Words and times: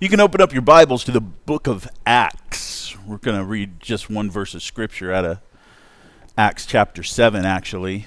You 0.00 0.08
can 0.08 0.18
open 0.18 0.40
up 0.40 0.52
your 0.52 0.60
Bibles 0.60 1.04
to 1.04 1.12
the 1.12 1.20
book 1.20 1.68
of 1.68 1.88
Acts. 2.04 2.96
We're 3.06 3.18
going 3.18 3.38
to 3.38 3.44
read 3.44 3.78
just 3.78 4.10
one 4.10 4.28
verse 4.28 4.52
of 4.52 4.60
scripture 4.60 5.12
out 5.12 5.24
of 5.24 5.38
Acts 6.36 6.66
chapter 6.66 7.04
7, 7.04 7.44
actually. 7.44 8.06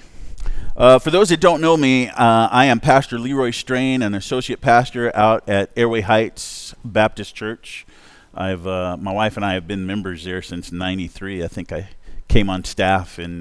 Uh, 0.76 0.98
for 0.98 1.10
those 1.10 1.30
that 1.30 1.40
don't 1.40 1.62
know 1.62 1.78
me, 1.78 2.08
uh, 2.08 2.48
I 2.50 2.66
am 2.66 2.78
Pastor 2.78 3.18
Leroy 3.18 3.52
Strain, 3.52 4.02
an 4.02 4.14
associate 4.14 4.60
pastor 4.60 5.10
out 5.16 5.48
at 5.48 5.70
Airway 5.78 6.02
Heights 6.02 6.74
Baptist 6.84 7.34
Church. 7.34 7.86
I've 8.34 8.66
uh, 8.66 8.98
my 8.98 9.12
wife 9.12 9.36
and 9.36 9.46
I 9.46 9.54
have 9.54 9.66
been 9.66 9.86
members 9.86 10.24
there 10.24 10.42
since 10.42 10.70
'93. 10.70 11.42
I 11.42 11.48
think 11.48 11.72
I 11.72 11.88
came 12.28 12.50
on 12.50 12.64
staff 12.64 13.18
in 13.18 13.40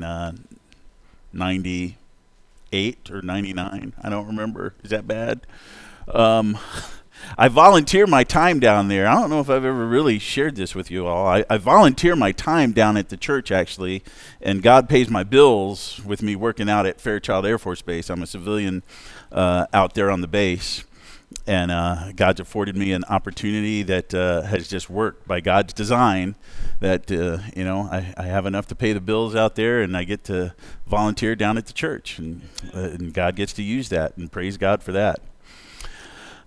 '98 1.34 1.98
uh, 3.11 3.14
or 3.14 3.21
'99. 3.21 3.93
I 4.02 4.09
don't 4.09 4.25
remember. 4.25 4.73
Is 4.84 4.91
that 4.91 5.05
bad? 5.05 5.41
Um, 6.07 6.57
I 7.38 7.47
volunteer 7.47 8.07
my 8.07 8.23
time 8.23 8.59
down 8.59 8.88
there. 8.88 9.07
I 9.07 9.15
don't 9.15 9.29
know 9.29 9.39
if 9.39 9.50
I've 9.50 9.65
ever 9.65 9.87
really 9.87 10.19
shared 10.19 10.55
this 10.55 10.73
with 10.73 10.89
you 10.89 11.05
all. 11.05 11.28
I, 11.28 11.46
I, 11.50 11.57
volunteer 11.57 12.15
my 12.15 12.32
time 12.32 12.71
down 12.71 12.97
at 12.97 13.10
the 13.10 13.18
church, 13.18 13.51
actually, 13.51 14.04
and 14.41 14.61
God 14.61 14.89
pays 14.89 15.10
my 15.10 15.24
bills 15.24 16.01
with 16.05 16.21
me 16.21 16.36
working 16.36 16.69
out 16.69 16.86
at 16.86 17.01
Fairchild 17.01 17.46
Air 17.46 17.57
Force 17.57 17.82
Base. 17.82 18.10
I'm 18.10 18.24
a 18.24 18.27
civilian 18.27 18.83
uh, 19.32 19.68
out 19.74 19.93
there 19.93 20.10
on 20.10 20.21
the 20.21 20.27
base, 20.27 20.83
and 21.46 21.71
uh, 21.71 22.11
God's 22.15 22.39
afforded 22.39 22.75
me 22.75 22.91
an 22.91 23.04
opportunity 23.05 23.83
that 23.83 24.13
uh, 24.13 24.43
has 24.43 24.68
just 24.68 24.89
worked 24.89 25.27
by 25.27 25.39
God's 25.39 25.74
design. 25.74 26.36
That 26.79 27.11
uh, 27.11 27.39
you 27.55 27.63
know, 27.63 27.89
I, 27.91 28.13
I, 28.18 28.24
have 28.24 28.46
enough 28.46 28.68
to 28.68 28.75
pay 28.75 28.93
the 28.93 29.02
bills 29.02 29.36
out 29.36 29.55
there, 29.55 29.82
and 29.82 29.97
I 29.97 30.04
get 30.04 30.24
to 30.25 30.54
volunteer 30.86 31.36
down 31.36 31.57
at 31.57 31.65
the 31.65 31.74
church, 31.74 32.19
and, 32.19 32.41
uh, 32.73 32.80
and 32.80 33.13
God 33.13 33.36
gets 33.36 33.53
to 33.53 33.63
use 33.63 33.89
that, 33.89 34.16
and 34.16 34.31
praise 34.31 34.58
God 34.58 34.83
for 34.83 34.91
that. 34.91 35.19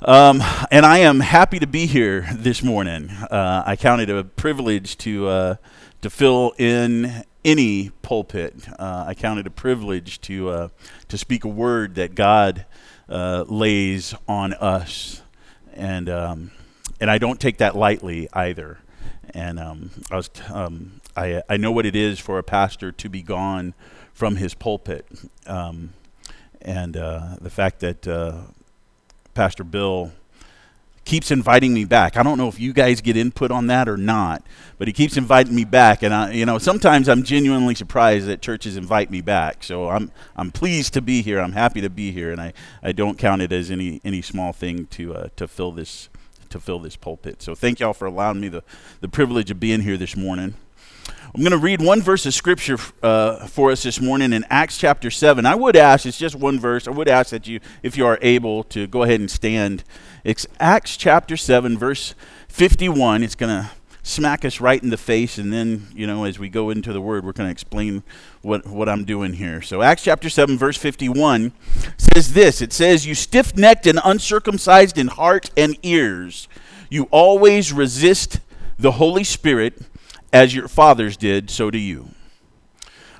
Um, 0.03 0.43
and 0.71 0.87
I 0.87 1.01
am 1.01 1.21
happy 1.21 1.59
to 1.59 1.67
be 1.67 1.85
here 1.85 2.27
this 2.33 2.63
morning. 2.63 3.11
Uh, 3.11 3.63
I 3.67 3.77
count 3.77 4.01
it 4.01 4.09
a 4.09 4.25
privilege 4.25 4.97
to 4.99 5.29
uh, 5.29 5.55
to 6.01 6.09
fill 6.09 6.55
in 6.57 7.23
any 7.45 7.91
pulpit. 8.01 8.67
Uh, 8.79 9.05
I 9.09 9.13
count 9.13 9.41
it 9.41 9.47
a 9.47 9.51
privilege 9.51 10.19
to 10.23 10.49
uh, 10.49 10.69
to 11.09 11.19
speak 11.19 11.45
a 11.45 11.49
word 11.49 11.97
that 11.97 12.15
God 12.15 12.65
uh, 13.11 13.45
lays 13.47 14.15
on 14.27 14.55
us, 14.55 15.21
and 15.75 16.09
um, 16.09 16.51
and 16.99 17.11
I 17.11 17.19
don't 17.19 17.39
take 17.39 17.59
that 17.59 17.77
lightly 17.77 18.27
either. 18.33 18.79
And 19.35 19.61
um, 19.61 19.91
I 20.11 20.17
was 20.17 20.31
um, 20.49 21.03
I 21.15 21.43
I 21.47 21.59
know 21.59 21.73
what 21.73 21.85
it 21.85 21.95
is 21.95 22.19
for 22.19 22.39
a 22.39 22.43
pastor 22.43 22.91
to 22.91 23.11
be 23.11 23.21
gone 23.21 23.75
from 24.15 24.37
his 24.37 24.55
pulpit, 24.55 25.07
um, 25.47 25.93
and 26.63 26.97
uh, 26.97 27.37
the 27.39 27.51
fact 27.51 27.81
that 27.81 28.07
Pastor 29.35 29.65
Bill 29.65 30.13
keeps 31.05 31.31
inviting 31.31 31.75
me 31.75 31.85
back. 31.85 32.17
I 32.17 32.23
don't 32.23 32.39
know 32.39 32.49
if 32.49 32.61
you 32.61 32.73
guys 32.73 33.01
get 33.01 33.17
input 33.17 33.51
on 33.51 33.67
that 33.69 33.89
or 33.89 33.97
not, 33.97 34.45
but 34.79 34.87
he 34.87 34.93
keeps 34.93 35.17
inviting 35.17 35.55
me 35.55 35.65
back, 35.65 36.03
and 36.03 36.15
I, 36.15 36.33
you 36.33 36.47
know, 36.47 36.59
sometimes 36.59 37.09
I'm 37.09 37.23
genuinely 37.23 37.75
surprised 37.75 38.27
that 38.27 38.43
churches 38.43 38.77
invite 38.77 39.11
me 39.11 39.21
back. 39.21 39.65
So 39.65 39.89
I'm 39.89 40.13
I'm 40.37 40.51
pleased 40.53 40.95
to 40.95 41.03
be 41.03 41.23
here. 41.23 41.41
I'm 41.41 41.53
happy 41.53 41.81
to 41.81 41.91
be 41.91 42.13
here, 42.13 42.31
and 42.31 42.41
I, 42.41 42.53
I 42.83 42.93
don't 42.93 43.19
count 43.19 43.43
it 43.43 43.53
as 43.53 43.71
any 43.71 44.01
any 44.05 44.23
small 44.23 44.53
thing 44.53 44.87
to 44.87 45.15
uh, 45.15 45.29
to 45.37 45.49
fill 45.49 45.73
this 45.73 46.09
to 46.51 46.61
fill 46.61 46.79
this 46.79 46.97
pulpit. 46.97 47.43
So 47.43 47.55
thank 47.55 47.81
y'all 47.81 47.93
for 47.93 48.07
allowing 48.07 48.41
me 48.41 48.49
the 48.49 48.63
the 49.01 49.09
privilege 49.09 49.51
of 49.51 49.59
being 49.59 49.81
here 49.81 49.97
this 49.97 50.17
morning. 50.17 50.55
I'm 51.33 51.43
going 51.43 51.53
to 51.53 51.59
read 51.59 51.81
one 51.81 52.03
verse 52.03 52.27
of 52.27 52.35
scripture 52.35 52.77
uh, 53.05 53.47
for 53.47 53.71
us 53.71 53.85
this 53.85 54.01
morning 54.01 54.33
in 54.33 54.45
Acts 54.51 54.77
chapter 54.79 55.13
7. 55.13 55.47
I 55.47 55.55
would 55.55 55.77
ask, 55.77 56.05
it's 56.05 56.19
just 56.19 56.35
one 56.35 56.59
verse, 56.59 56.89
I 56.89 56.91
would 56.91 57.07
ask 57.07 57.31
that 57.31 57.47
you, 57.47 57.61
if 57.85 57.97
you 57.97 58.05
are 58.05 58.19
able, 58.21 58.65
to 58.65 58.89
go 58.89 59.05
ahead 59.05 59.21
and 59.21 59.31
stand. 59.31 59.85
It's 60.25 60.49
Acts 60.59 60.97
chapter 60.97 61.37
7, 61.37 61.79
verse 61.79 62.17
51. 62.49 63.23
It's 63.23 63.37
going 63.37 63.63
to 63.63 63.71
smack 64.03 64.45
us 64.45 64.61
right 64.61 64.83
in 64.83 64.91
the 64.91 64.97
face, 64.97 65.39
and 65.39 65.53
then, 65.53 65.87
you 65.95 66.05
know, 66.05 66.25
as 66.25 66.41
we 66.41 66.49
go 66.49 66.69
into 66.69 66.93
the 66.93 67.01
word, 67.01 67.25
we're 67.25 67.31
going 67.31 67.47
to 67.47 67.53
explain 67.53 68.03
what, 68.43 68.67
what 68.67 68.89
I'm 68.89 69.05
doing 69.05 69.35
here. 69.35 69.63
So, 69.63 69.83
Acts 69.83 70.03
chapter 70.03 70.29
7, 70.29 70.59
verse 70.59 70.79
51 70.79 71.53
says 71.97 72.33
this 72.33 72.61
It 72.61 72.73
says, 72.73 73.07
You 73.07 73.15
stiff 73.15 73.57
necked 73.57 73.87
and 73.87 74.01
uncircumcised 74.05 74.99
in 74.99 75.07
heart 75.07 75.53
and 75.57 75.79
ears, 75.85 76.49
you 76.89 77.05
always 77.13 77.73
resist 77.73 78.41
the 78.81 78.93
Holy 78.93 79.23
Spirit 79.23 79.81
as 80.33 80.55
your 80.55 80.69
fathers 80.69 81.17
did, 81.17 81.51
so 81.51 81.71
do 81.71 81.79
you. 81.79 82.11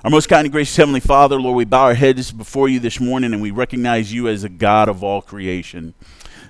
Our 0.03 0.09
most 0.09 0.29
kind 0.29 0.45
and 0.45 0.51
gracious 0.51 0.75
Heavenly 0.75 0.99
Father, 0.99 1.39
Lord, 1.39 1.55
we 1.55 1.65
bow 1.65 1.83
our 1.83 1.93
heads 1.93 2.31
before 2.31 2.67
you 2.67 2.79
this 2.79 2.99
morning 2.99 3.33
and 3.33 3.41
we 3.41 3.51
recognize 3.51 4.11
you 4.11 4.27
as 4.27 4.43
a 4.43 4.49
God 4.49 4.89
of 4.89 5.03
all 5.03 5.21
creation. 5.21 5.93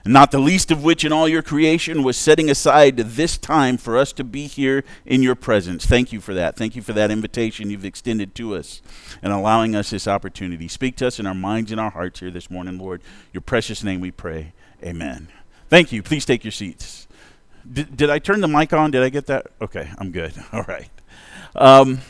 Not 0.06 0.32
the 0.32 0.40
least 0.40 0.72
of 0.72 0.84
which 0.84 1.06
in 1.06 1.12
all 1.12 1.28
your 1.28 1.44
creation 1.44 2.02
was 2.02 2.18
setting 2.18 2.50
aside 2.50 2.98
this 2.98 3.38
time 3.38 3.78
for 3.78 3.98
us 3.98 4.14
to 4.14 4.24
be 4.24 4.48
here 4.48 4.84
in 5.06 5.22
your 5.22 5.36
presence. 5.36 5.86
Thank 5.86 6.12
you 6.12 6.20
for 6.20 6.34
that. 6.34 6.56
Thank 6.56 6.76
you 6.76 6.82
for 6.82 6.94
that 6.94 7.12
invitation 7.12 7.70
you've 7.70 7.86
extended 7.86 8.34
to 8.36 8.56
us 8.56 8.82
and 9.22 9.32
allowing 9.32 9.76
us 9.76 9.92
this 9.92 10.08
opportunity. 10.08 10.68
Speak 10.68 10.96
to 10.98 11.08
us 11.08 11.20
in 11.20 11.28
our 11.28 11.36
minds 11.36 11.72
and 11.72 11.80
our 11.80 11.92
hearts 11.92 12.20
here 12.20 12.32
this 12.32 12.50
morning, 12.50 12.80
Lord. 12.80 13.02
Your 13.32 13.42
precious 13.42 13.84
name 13.84 14.00
we 14.00 14.12
pray. 14.12 14.54
Amen. 14.84 15.28
Thank 15.70 15.92
you. 15.92 16.02
Please 16.02 16.26
take 16.26 16.44
your 16.44 16.52
seats. 16.52 17.08
Did, 17.70 17.96
did 17.96 18.10
I 18.10 18.20
turn 18.20 18.42
the 18.42 18.48
mic 18.48 18.74
on? 18.74 18.92
Did 18.92 19.04
I 19.04 19.10
get 19.10 19.28
that? 19.28 19.48
Okay, 19.62 19.90
I'm 19.98 20.12
good. 20.12 20.34
All 20.54 20.64
right. 20.64 20.90
Um, 21.56 22.02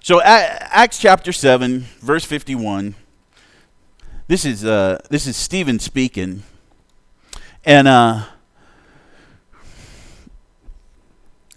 so 0.00 0.20
Acts 0.22 0.98
chapter 0.98 1.32
7, 1.32 1.80
verse 2.00 2.24
51. 2.24 2.94
This 4.26 4.44
is 4.44 4.64
uh, 4.64 5.00
this 5.10 5.26
is 5.26 5.36
Stephen 5.36 5.78
speaking, 5.78 6.44
and 7.62 7.86
uh, 7.86 8.24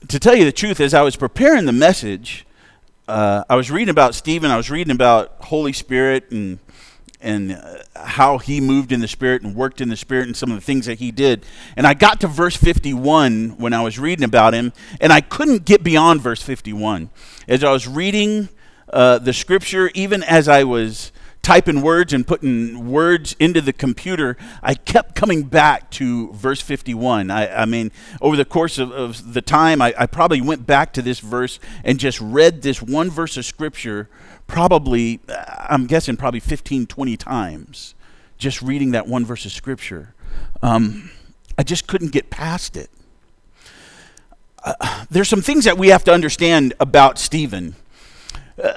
to 0.09 0.19
tell 0.19 0.35
you 0.35 0.43
the 0.43 0.51
truth, 0.51 0.81
as 0.81 0.93
I 0.93 1.01
was 1.01 1.15
preparing 1.15 1.65
the 1.65 1.71
message, 1.71 2.45
uh, 3.07 3.45
I 3.49 3.55
was 3.55 3.71
reading 3.71 3.89
about 3.89 4.15
Stephen. 4.15 4.51
I 4.51 4.57
was 4.57 4.69
reading 4.69 4.91
about 4.91 5.45
Holy 5.45 5.71
Spirit 5.71 6.29
and 6.31 6.59
and 7.21 7.53
uh, 7.53 7.79
how 7.95 8.37
he 8.37 8.61
moved 8.61 8.91
in 8.91 8.99
the 8.99 9.07
spirit 9.07 9.41
and 9.41 9.55
worked 9.55 9.81
in 9.81 9.89
the 9.89 9.97
spirit 9.97 10.27
and 10.27 10.37
some 10.37 10.51
of 10.51 10.57
the 10.57 10.63
things 10.63 10.85
that 10.85 10.99
he 10.99 11.11
did. 11.11 11.45
And 11.75 11.87
I 11.87 11.93
got 11.93 12.21
to 12.21 12.27
verse 12.27 12.55
51 12.55 13.57
when 13.57 13.73
I 13.73 13.81
was 13.81 13.97
reading 13.97 14.23
about 14.23 14.53
him, 14.53 14.73
and 15.01 15.11
I 15.11 15.21
couldn't 15.21 15.65
get 15.65 15.83
beyond 15.83 16.21
verse 16.21 16.41
51. 16.41 17.09
As 17.47 17.63
I 17.63 17.71
was 17.71 17.87
reading 17.87 18.49
uh, 18.91 19.19
the 19.19 19.33
scripture, 19.33 19.91
even 19.93 20.23
as 20.23 20.47
I 20.47 20.63
was 20.63 21.11
typing 21.47 21.81
words 21.81 22.11
and 22.11 22.27
putting 22.27 22.91
words 22.91 23.35
into 23.39 23.61
the 23.61 23.73
computer, 23.73 24.35
I 24.61 24.73
kept 24.73 25.15
coming 25.15 25.43
back 25.43 25.89
to 25.91 26.31
verse 26.33 26.61
51. 26.61 27.31
I, 27.31 27.61
I 27.61 27.65
mean, 27.65 27.91
over 28.21 28.35
the 28.35 28.45
course 28.45 28.77
of, 28.77 28.91
of 28.91 29.33
the 29.33 29.41
time, 29.41 29.81
I, 29.81 29.93
I 29.97 30.07
probably 30.07 30.41
went 30.41 30.67
back 30.67 30.91
to 30.93 31.01
this 31.01 31.19
verse 31.19 31.59
and 31.83 31.99
just 31.99 32.19
read 32.19 32.61
this 32.61 32.81
one 32.81 33.09
verse 33.09 33.37
of 33.37 33.45
scripture 33.45 34.09
probably, 34.47 35.19
uh, 35.29 35.67
I'm 35.69 35.87
guessing, 35.87 36.17
probably 36.17 36.39
15, 36.39 36.87
20 36.87 37.17
times 37.17 37.95
just 38.37 38.61
reading 38.61 38.91
that 38.91 39.07
one 39.07 39.25
verse 39.25 39.45
of 39.45 39.51
Scripture. 39.51 40.13
Um, 40.61 41.11
I 41.57 41.63
just 41.63 41.87
couldn't 41.87 42.11
get 42.11 42.29
past 42.29 42.77
it. 42.77 42.89
Uh, 44.63 45.05
there's 45.09 45.29
some 45.29 45.41
things 45.41 45.65
that 45.65 45.77
we 45.77 45.89
have 45.89 46.03
to 46.05 46.13
understand 46.13 46.73
about 46.79 47.17
Stephen. 47.17 47.75
Uh, 48.61 48.73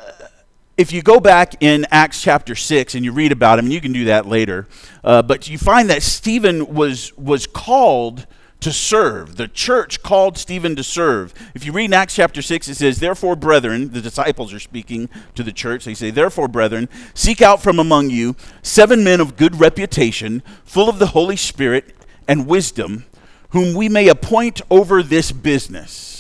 if 0.80 0.92
you 0.92 1.02
go 1.02 1.20
back 1.20 1.62
in 1.62 1.86
Acts 1.91 2.22
chapter 2.22 2.54
6 2.54 2.94
and 2.94 3.04
you 3.04 3.12
read 3.12 3.32
about 3.32 3.58
him, 3.58 3.66
you 3.66 3.82
can 3.82 3.92
do 3.92 4.06
that 4.06 4.24
later, 4.24 4.66
uh, 5.04 5.20
but 5.20 5.46
you 5.46 5.58
find 5.58 5.91
that 5.91 6.02
Stephen 6.02 6.74
was, 6.74 7.14
was 7.18 7.46
called 7.46 8.26
to 8.60 8.72
serve. 8.72 9.36
The 9.36 9.46
church 9.46 10.02
called 10.02 10.38
Stephen 10.38 10.74
to 10.76 10.82
serve. 10.82 11.34
If 11.54 11.66
you 11.66 11.72
read 11.72 11.84
in 11.84 11.92
Acts 11.92 12.14
chapter 12.14 12.41
6, 12.41 12.66
it 12.66 12.76
says, 12.76 12.98
Therefore, 12.98 13.36
brethren, 13.36 13.91
the 13.92 14.00
disciples 14.00 14.54
are 14.54 14.58
speaking 14.58 15.10
to 15.34 15.42
the 15.42 15.52
church. 15.52 15.84
They 15.84 15.92
say, 15.92 16.10
Therefore, 16.10 16.48
brethren, 16.48 16.88
seek 17.12 17.42
out 17.42 17.62
from 17.62 17.78
among 17.78 18.08
you 18.08 18.34
seven 18.62 19.04
men 19.04 19.20
of 19.20 19.36
good 19.36 19.60
reputation, 19.60 20.42
full 20.64 20.88
of 20.88 20.98
the 20.98 21.08
Holy 21.08 21.36
Spirit 21.36 21.94
and 22.26 22.47
wisdom, 22.47 23.04
whom 23.50 23.74
we 23.74 23.91
may 23.91 24.09
appoint 24.09 24.62
over 24.71 25.03
this 25.03 25.30
business. 25.30 26.20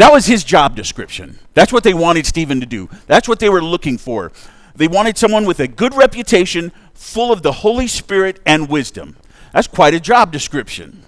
That 0.00 0.14
was 0.14 0.24
his 0.24 0.44
job 0.44 0.76
description. 0.76 1.38
That's 1.52 1.74
what 1.74 1.84
they 1.84 1.92
wanted 1.92 2.24
Stephen 2.24 2.58
to 2.60 2.64
do. 2.64 2.88
That's 3.06 3.28
what 3.28 3.38
they 3.38 3.50
were 3.50 3.62
looking 3.62 3.98
for. 3.98 4.32
They 4.74 4.88
wanted 4.88 5.18
someone 5.18 5.44
with 5.44 5.60
a 5.60 5.68
good 5.68 5.94
reputation, 5.94 6.72
full 6.94 7.30
of 7.30 7.42
the 7.42 7.52
Holy 7.52 7.86
Spirit 7.86 8.40
and 8.46 8.70
wisdom. 8.70 9.18
That's 9.52 9.68
quite 9.68 9.92
a 9.92 10.00
job 10.00 10.32
description. 10.32 11.02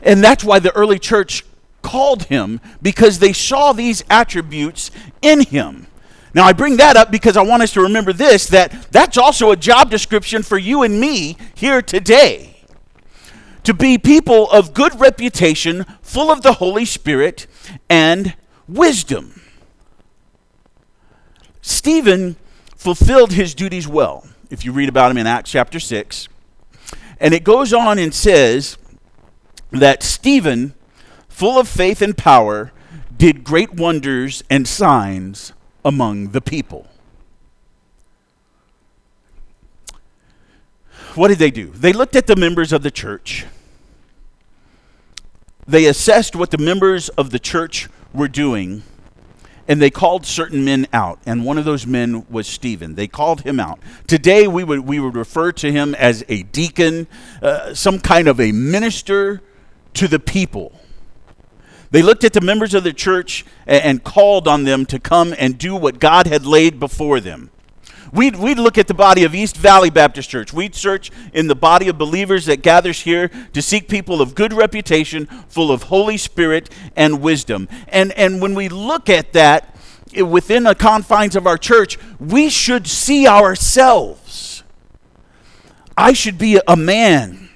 And 0.00 0.24
that's 0.24 0.42
why 0.42 0.58
the 0.58 0.74
early 0.74 0.98
church 0.98 1.44
called 1.82 2.22
him 2.22 2.62
because 2.80 3.18
they 3.18 3.34
saw 3.34 3.74
these 3.74 4.02
attributes 4.08 4.90
in 5.20 5.42
him. 5.42 5.86
Now, 6.32 6.44
I 6.44 6.54
bring 6.54 6.78
that 6.78 6.96
up 6.96 7.10
because 7.10 7.36
I 7.36 7.42
want 7.42 7.62
us 7.62 7.74
to 7.74 7.82
remember 7.82 8.14
this 8.14 8.46
that 8.46 8.90
that's 8.90 9.18
also 9.18 9.50
a 9.50 9.56
job 9.56 9.90
description 9.90 10.42
for 10.42 10.56
you 10.56 10.82
and 10.82 10.98
me 10.98 11.36
here 11.54 11.82
today. 11.82 12.53
To 13.64 13.74
be 13.74 13.98
people 13.98 14.50
of 14.50 14.74
good 14.74 14.98
reputation, 15.00 15.84
full 16.02 16.30
of 16.30 16.42
the 16.42 16.54
Holy 16.54 16.84
Spirit 16.84 17.46
and 17.88 18.34
wisdom. 18.68 19.40
Stephen 21.62 22.36
fulfilled 22.76 23.32
his 23.32 23.54
duties 23.54 23.88
well. 23.88 24.26
If 24.50 24.64
you 24.64 24.72
read 24.72 24.90
about 24.90 25.10
him 25.10 25.16
in 25.16 25.26
Acts 25.26 25.50
chapter 25.50 25.80
6, 25.80 26.28
And 27.18 27.32
it 27.32 27.42
goes 27.42 27.72
on 27.72 27.98
and 27.98 28.12
says 28.12 28.76
that 29.70 30.02
Stephen, 30.02 30.74
full 31.28 31.58
of 31.58 31.66
faith 31.66 32.02
and 32.02 32.16
power, 32.16 32.70
did 33.16 33.44
great 33.44 33.74
wonders 33.74 34.42
and 34.50 34.68
signs 34.68 35.52
among 35.84 36.28
the 36.32 36.40
people. 36.40 36.86
What 41.14 41.28
did 41.28 41.38
they 41.38 41.50
do? 41.50 41.66
They 41.66 41.92
looked 41.92 42.16
at 42.16 42.26
the 42.26 42.36
members 42.36 42.72
of 42.72 42.82
the 42.82 42.90
church. 42.90 43.46
They 45.66 45.86
assessed 45.86 46.34
what 46.34 46.50
the 46.50 46.58
members 46.58 47.08
of 47.10 47.30
the 47.30 47.38
church 47.38 47.88
were 48.12 48.28
doing 48.28 48.82
and 49.66 49.80
they 49.80 49.90
called 49.90 50.26
certain 50.26 50.64
men 50.64 50.86
out 50.92 51.18
and 51.24 51.44
one 51.44 51.58
of 51.58 51.64
those 51.64 51.86
men 51.86 52.26
was 52.28 52.46
stephen 52.46 52.94
they 52.94 53.06
called 53.06 53.42
him 53.42 53.58
out 53.58 53.78
today 54.06 54.46
we 54.46 54.62
would, 54.62 54.80
we 54.80 55.00
would 55.00 55.16
refer 55.16 55.52
to 55.52 55.72
him 55.72 55.94
as 55.94 56.24
a 56.28 56.42
deacon 56.44 57.06
uh, 57.42 57.74
some 57.74 57.98
kind 57.98 58.28
of 58.28 58.40
a 58.40 58.52
minister 58.52 59.40
to 59.94 60.06
the 60.06 60.18
people 60.18 60.80
they 61.90 62.02
looked 62.02 62.24
at 62.24 62.32
the 62.32 62.40
members 62.40 62.74
of 62.74 62.84
the 62.84 62.92
church 62.92 63.44
and, 63.66 63.82
and 63.84 64.04
called 64.04 64.46
on 64.48 64.64
them 64.64 64.84
to 64.84 64.98
come 64.98 65.34
and 65.38 65.58
do 65.58 65.74
what 65.74 65.98
god 65.98 66.26
had 66.26 66.44
laid 66.44 66.78
before 66.78 67.20
them 67.20 67.50
We'd, 68.14 68.36
we'd 68.36 68.60
look 68.60 68.78
at 68.78 68.86
the 68.86 68.94
body 68.94 69.24
of 69.24 69.34
East 69.34 69.56
Valley 69.56 69.90
Baptist 69.90 70.30
Church. 70.30 70.52
We'd 70.52 70.76
search 70.76 71.10
in 71.32 71.48
the 71.48 71.56
body 71.56 71.88
of 71.88 71.98
believers 71.98 72.46
that 72.46 72.62
gathers 72.62 73.00
here 73.00 73.28
to 73.52 73.60
seek 73.60 73.88
people 73.88 74.22
of 74.22 74.36
good 74.36 74.52
reputation, 74.52 75.26
full 75.48 75.72
of 75.72 75.84
Holy 75.84 76.16
Spirit 76.16 76.70
and 76.94 77.20
wisdom. 77.20 77.68
And, 77.88 78.12
and 78.12 78.40
when 78.40 78.54
we 78.54 78.68
look 78.68 79.10
at 79.10 79.32
that 79.32 79.74
within 80.16 80.62
the 80.62 80.76
confines 80.76 81.34
of 81.34 81.44
our 81.48 81.58
church, 81.58 81.98
we 82.20 82.50
should 82.50 82.86
see 82.86 83.26
ourselves. 83.26 84.62
I 85.96 86.12
should 86.12 86.38
be 86.38 86.60
a 86.68 86.76
man 86.76 87.48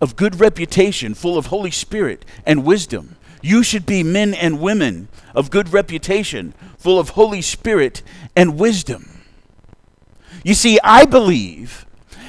of 0.00 0.16
good 0.16 0.40
reputation, 0.40 1.12
full 1.12 1.36
of 1.36 1.46
Holy 1.46 1.70
Spirit 1.70 2.24
and 2.46 2.64
wisdom. 2.64 3.16
You 3.42 3.62
should 3.62 3.84
be 3.84 4.02
men 4.02 4.32
and 4.32 4.60
women 4.60 5.08
of 5.34 5.50
good 5.50 5.74
reputation, 5.74 6.54
full 6.78 6.98
of 6.98 7.10
Holy 7.10 7.42
Spirit 7.42 8.02
and 8.34 8.58
wisdom. 8.58 9.10
You 10.46 10.54
see, 10.54 10.78
I 10.84 11.06
believe 11.06 11.86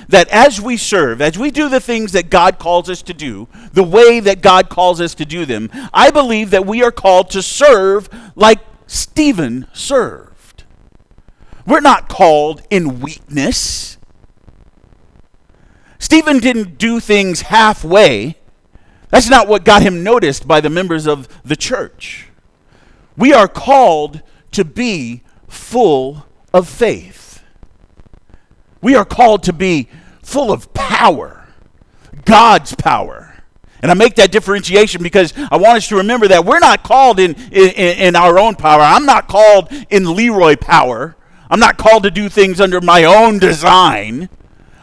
that 0.07 0.27
as 0.29 0.59
we 0.59 0.75
serve, 0.75 1.21
as 1.21 1.37
we 1.37 1.51
do 1.51 1.69
the 1.69 1.79
things 1.79 2.13
that 2.13 2.31
God 2.31 2.57
calls 2.57 2.89
us 2.89 3.03
to 3.03 3.13
do, 3.13 3.47
the 3.73 3.83
way 3.83 4.19
that 4.19 4.41
God 4.41 4.69
calls 4.69 4.99
us 4.99 5.13
to 5.13 5.23
do 5.23 5.45
them, 5.45 5.69
I 5.93 6.09
believe 6.09 6.49
that 6.49 6.65
we 6.65 6.81
are 6.81 6.89
called 6.89 7.29
to 7.29 7.43
serve 7.43 8.09
like 8.35 8.57
Stephen 8.87 9.67
served. 9.71 10.63
We're 11.67 11.79
not 11.79 12.09
called 12.09 12.63
in 12.71 13.01
weakness. 13.01 13.99
Stephen 15.99 16.39
didn't 16.39 16.79
do 16.79 16.99
things 16.99 17.41
halfway. 17.41 18.37
That's 19.09 19.29
not 19.29 19.47
what 19.47 19.63
got 19.63 19.83
him 19.83 20.01
noticed 20.01 20.47
by 20.47 20.59
the 20.59 20.71
members 20.71 21.05
of 21.05 21.27
the 21.45 21.55
church. 21.55 22.29
We 23.15 23.31
are 23.31 23.47
called 23.47 24.23
to 24.53 24.65
be 24.65 25.21
full 25.47 26.25
of 26.51 26.67
faith. 26.67 27.26
We 28.81 28.95
are 28.95 29.05
called 29.05 29.43
to 29.43 29.53
be 29.53 29.89
full 30.21 30.51
of 30.51 30.73
power, 30.73 31.47
God's 32.25 32.75
power. 32.75 33.43
And 33.81 33.91
I 33.91 33.93
make 33.93 34.15
that 34.15 34.31
differentiation 34.31 35.03
because 35.03 35.33
I 35.51 35.57
want 35.57 35.77
us 35.77 35.87
to 35.89 35.97
remember 35.97 36.27
that 36.27 36.45
we're 36.45 36.59
not 36.59 36.83
called 36.83 37.19
in, 37.19 37.35
in, 37.51 37.69
in, 37.71 38.15
our 38.15 38.39
own 38.39 38.55
power. 38.55 38.81
I'm 38.81 39.05
not 39.05 39.27
called 39.27 39.71
in 39.89 40.15
Leroy 40.15 40.55
power. 40.55 41.15
I'm 41.49 41.59
not 41.59 41.77
called 41.77 42.03
to 42.03 42.11
do 42.11 42.27
things 42.27 42.59
under 42.59 42.81
my 42.81 43.03
own 43.03 43.39
design. 43.39 44.29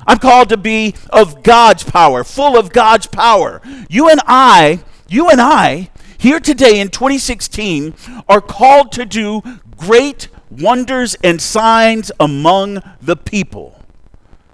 I'm 0.06 0.18
called 0.18 0.48
to 0.50 0.56
be 0.56 0.94
of 1.10 1.42
God's 1.42 1.82
power, 1.82 2.24
full 2.24 2.56
of 2.56 2.72
God's 2.72 3.06
power. 3.06 3.60
You 3.88 4.08
and 4.08 4.20
I, 4.26 4.82
you 5.08 5.28
and 5.28 5.40
I, 5.40 5.90
here 6.16 6.40
today 6.40 6.80
in 6.80 6.88
2016, 6.88 7.94
are 8.28 8.40
called 8.40 8.92
to 8.92 9.04
do 9.04 9.42
great 9.76 10.28
wonders 10.50 11.16
and 11.24 11.42
signs 11.42 12.12
among 12.20 12.80
the 13.02 13.16
people 13.16 13.83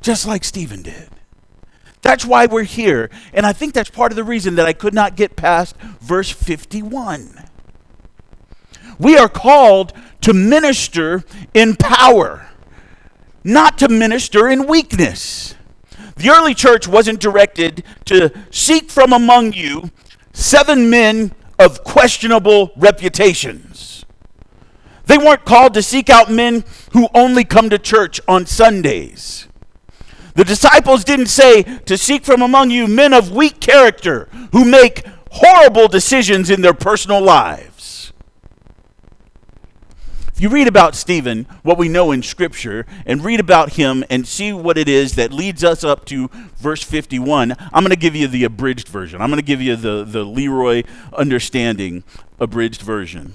just 0.01 0.27
like 0.27 0.45
Stephen 0.45 0.83
did. 0.83 1.09
That's 2.03 2.25
why 2.25 2.47
we're 2.47 2.65
here. 2.65 3.11
And 3.33 3.45
I 3.45 3.53
think 3.53 3.75
that's 3.75 3.91
part 3.91 4.13
of 4.13 4.17
the 4.17 4.25
reason 4.25 4.55
that 4.57 4.67
I 4.67 4.73
could 4.73 4.95
not 4.95 5.17
get 5.17 5.37
past 5.37 5.77
verse 5.77 6.31
51. 6.31 7.45
We 8.99 9.17
are 9.17 9.29
called 9.29 9.93
to 10.23 10.35
minister 10.35 11.25
in 11.55 11.77
power, 11.77 12.49
not 13.45 13.79
to 13.79 13.89
minister 13.89 14.49
in 14.49 14.67
weakness. 14.67 15.55
The 16.17 16.31
early 16.31 16.55
church 16.55 16.87
wasn't 16.87 17.21
directed 17.21 17.83
to 18.07 18.33
seek 18.51 18.91
from 18.91 19.13
among 19.13 19.55
you 19.55 19.91
seven 20.33 20.91
men 20.91 21.33
of 21.59 21.83
questionable 21.83 22.73
reputations. 22.77 24.05
They 25.07 25.19
weren't 25.19 25.45
called 25.45 25.75
to 25.75 25.83
seek 25.83 26.11
out 26.11 26.31
men 26.31 26.65
who 26.93 27.09
only 27.15 27.45
come 27.45 27.71
to 27.71 27.79
church 27.79 28.21
on 28.29 28.47
Sundays. 28.47 29.49
The 30.41 30.47
disciples 30.47 31.05
didn't 31.05 31.27
say 31.27 31.65
to 31.65 31.99
seek 31.99 32.25
from 32.25 32.41
among 32.41 32.71
you 32.71 32.89
men 32.89 33.13
of 33.13 33.31
weak 33.31 33.61
character 33.61 34.27
who 34.53 34.65
make 34.65 35.05
horrible 35.33 35.87
decisions 35.87 36.49
in 36.49 36.63
their 36.63 36.73
personal 36.73 37.21
lives. 37.21 38.15
If 40.33 40.41
you 40.41 40.49
read 40.49 40.67
about 40.67 40.95
Stephen, 40.95 41.45
what 41.63 41.77
we 41.77 41.91
know 41.91 42.11
in 42.11 42.23
Scripture, 42.23 42.87
and 43.05 43.23
read 43.23 43.39
about 43.39 43.75
him 43.75 44.03
and 44.09 44.27
see 44.27 44.51
what 44.51 44.79
it 44.79 44.89
is 44.89 45.17
that 45.17 45.31
leads 45.31 45.63
us 45.63 45.85
up 45.85 46.07
to 46.07 46.31
verse 46.57 46.83
51, 46.83 47.55
I'm 47.61 47.83
going 47.85 47.91
to 47.91 47.97
give 47.97 48.17
you 48.17 48.27
the 48.27 48.45
abridged 48.45 48.89
version. 48.89 49.21
I'm 49.21 49.29
going 49.29 49.41
to 49.41 49.45
give 49.45 49.61
you 49.61 49.77
the, 49.77 50.05
the 50.05 50.25
Leroy 50.25 50.85
understanding 51.13 52.03
abridged 52.39 52.81
version. 52.81 53.35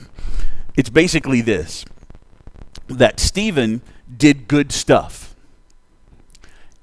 It's 0.76 0.90
basically 0.90 1.42
this 1.42 1.86
that 2.88 3.20
Stephen 3.20 3.84
did 4.18 4.48
good 4.48 4.72
stuff 4.72 5.25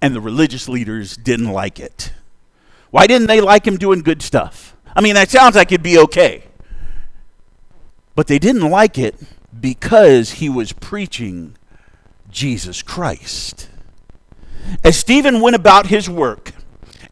and 0.03 0.15
the 0.15 0.21
religious 0.21 0.69
leaders 0.69 1.17
didn't 1.17 1.51
like 1.51 1.79
it. 1.79 2.13
Why 2.91 3.07
didn't 3.07 3.29
they 3.29 3.41
like 3.41 3.67
him 3.67 3.79
doing 3.79 4.01
good 4.01 4.21
stuff? 4.21 4.77
I 4.95 5.01
mean, 5.01 5.15
that 5.15 5.31
sounds 5.31 5.55
like 5.55 5.71
it'd 5.71 5.83
be 5.83 5.97
okay. 5.97 6.43
But 8.15 8.27
they 8.27 8.39
didn't 8.39 8.69
like 8.69 8.99
it 8.99 9.15
because 9.59 10.33
he 10.33 10.51
was 10.51 10.73
preaching 10.73 11.57
Jesus 12.31 12.83
Christ. 12.83 13.71
As 14.85 14.99
Stephen 14.99 15.41
went 15.41 15.57
about 15.57 15.87
his 15.87 16.11
work, 16.11 16.53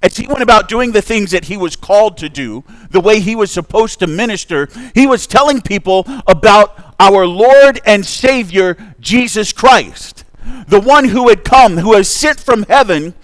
as 0.02 0.16
he 0.16 0.26
went 0.26 0.42
about 0.42 0.68
doing 0.68 0.92
the 0.92 1.02
things 1.02 1.30
that 1.30 1.44
he 1.44 1.56
was 1.56 1.76
called 1.76 2.18
to 2.18 2.28
do, 2.28 2.64
the 2.90 3.00
way 3.00 3.20
he 3.20 3.36
was 3.36 3.50
supposed 3.50 4.00
to 4.00 4.06
minister, 4.06 4.68
he 4.94 5.06
was 5.06 5.26
telling 5.26 5.60
people 5.60 6.04
about 6.26 6.94
our 6.98 7.26
Lord 7.26 7.80
and 7.86 8.04
Savior, 8.04 8.94
Jesus 8.98 9.52
Christ 9.52 10.24
the 10.68 10.80
one 10.80 11.06
who 11.06 11.28
had 11.28 11.44
come, 11.44 11.78
who 11.78 11.90
was 11.90 12.08
sent 12.08 12.40
from 12.40 12.64
heaven 12.64 13.14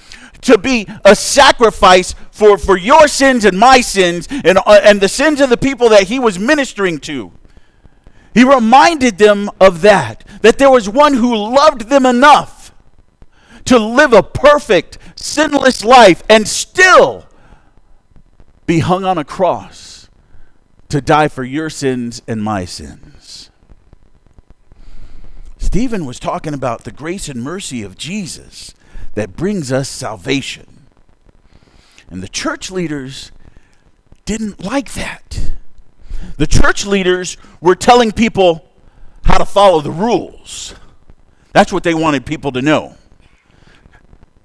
to 0.42 0.58
be 0.58 0.86
a 1.04 1.16
sacrifice 1.16 2.14
for, 2.30 2.58
for 2.58 2.76
your 2.76 3.08
sins 3.08 3.44
and 3.44 3.58
my 3.58 3.80
sins 3.80 4.28
and, 4.30 4.58
uh, 4.58 4.80
and 4.84 5.00
the 5.00 5.08
sins 5.08 5.40
of 5.40 5.50
the 5.50 5.56
people 5.56 5.88
that 5.88 6.04
he 6.04 6.18
was 6.18 6.38
ministering 6.38 6.98
to. 7.00 7.32
He 8.34 8.44
reminded 8.44 9.18
them 9.18 9.50
of 9.60 9.80
that, 9.82 10.24
that 10.42 10.58
there 10.58 10.70
was 10.70 10.88
one 10.88 11.14
who 11.14 11.34
loved 11.34 11.88
them 11.88 12.04
enough 12.04 12.72
to 13.64 13.78
live 13.78 14.12
a 14.12 14.22
perfect, 14.22 14.98
sinless 15.16 15.84
life 15.84 16.22
and 16.28 16.46
still 16.46 17.26
be 18.66 18.80
hung 18.80 19.04
on 19.04 19.18
a 19.18 19.24
cross 19.24 20.08
to 20.88 21.00
die 21.00 21.28
for 21.28 21.44
your 21.44 21.70
sins 21.70 22.22
and 22.28 22.42
my 22.42 22.64
sins. 22.64 23.50
Stephen 25.76 26.06
was 26.06 26.18
talking 26.18 26.54
about 26.54 26.84
the 26.84 26.90
grace 26.90 27.28
and 27.28 27.42
mercy 27.42 27.82
of 27.82 27.98
Jesus 27.98 28.72
that 29.12 29.36
brings 29.36 29.70
us 29.70 29.90
salvation. 29.90 30.86
And 32.08 32.22
the 32.22 32.28
church 32.28 32.70
leaders 32.70 33.30
didn't 34.24 34.64
like 34.64 34.94
that. 34.94 35.52
The 36.38 36.46
church 36.46 36.86
leaders 36.86 37.36
were 37.60 37.74
telling 37.74 38.10
people 38.10 38.66
how 39.26 39.36
to 39.36 39.44
follow 39.44 39.82
the 39.82 39.90
rules. 39.90 40.74
That's 41.52 41.74
what 41.74 41.82
they 41.82 41.92
wanted 41.92 42.24
people 42.24 42.52
to 42.52 42.62
know. 42.62 42.96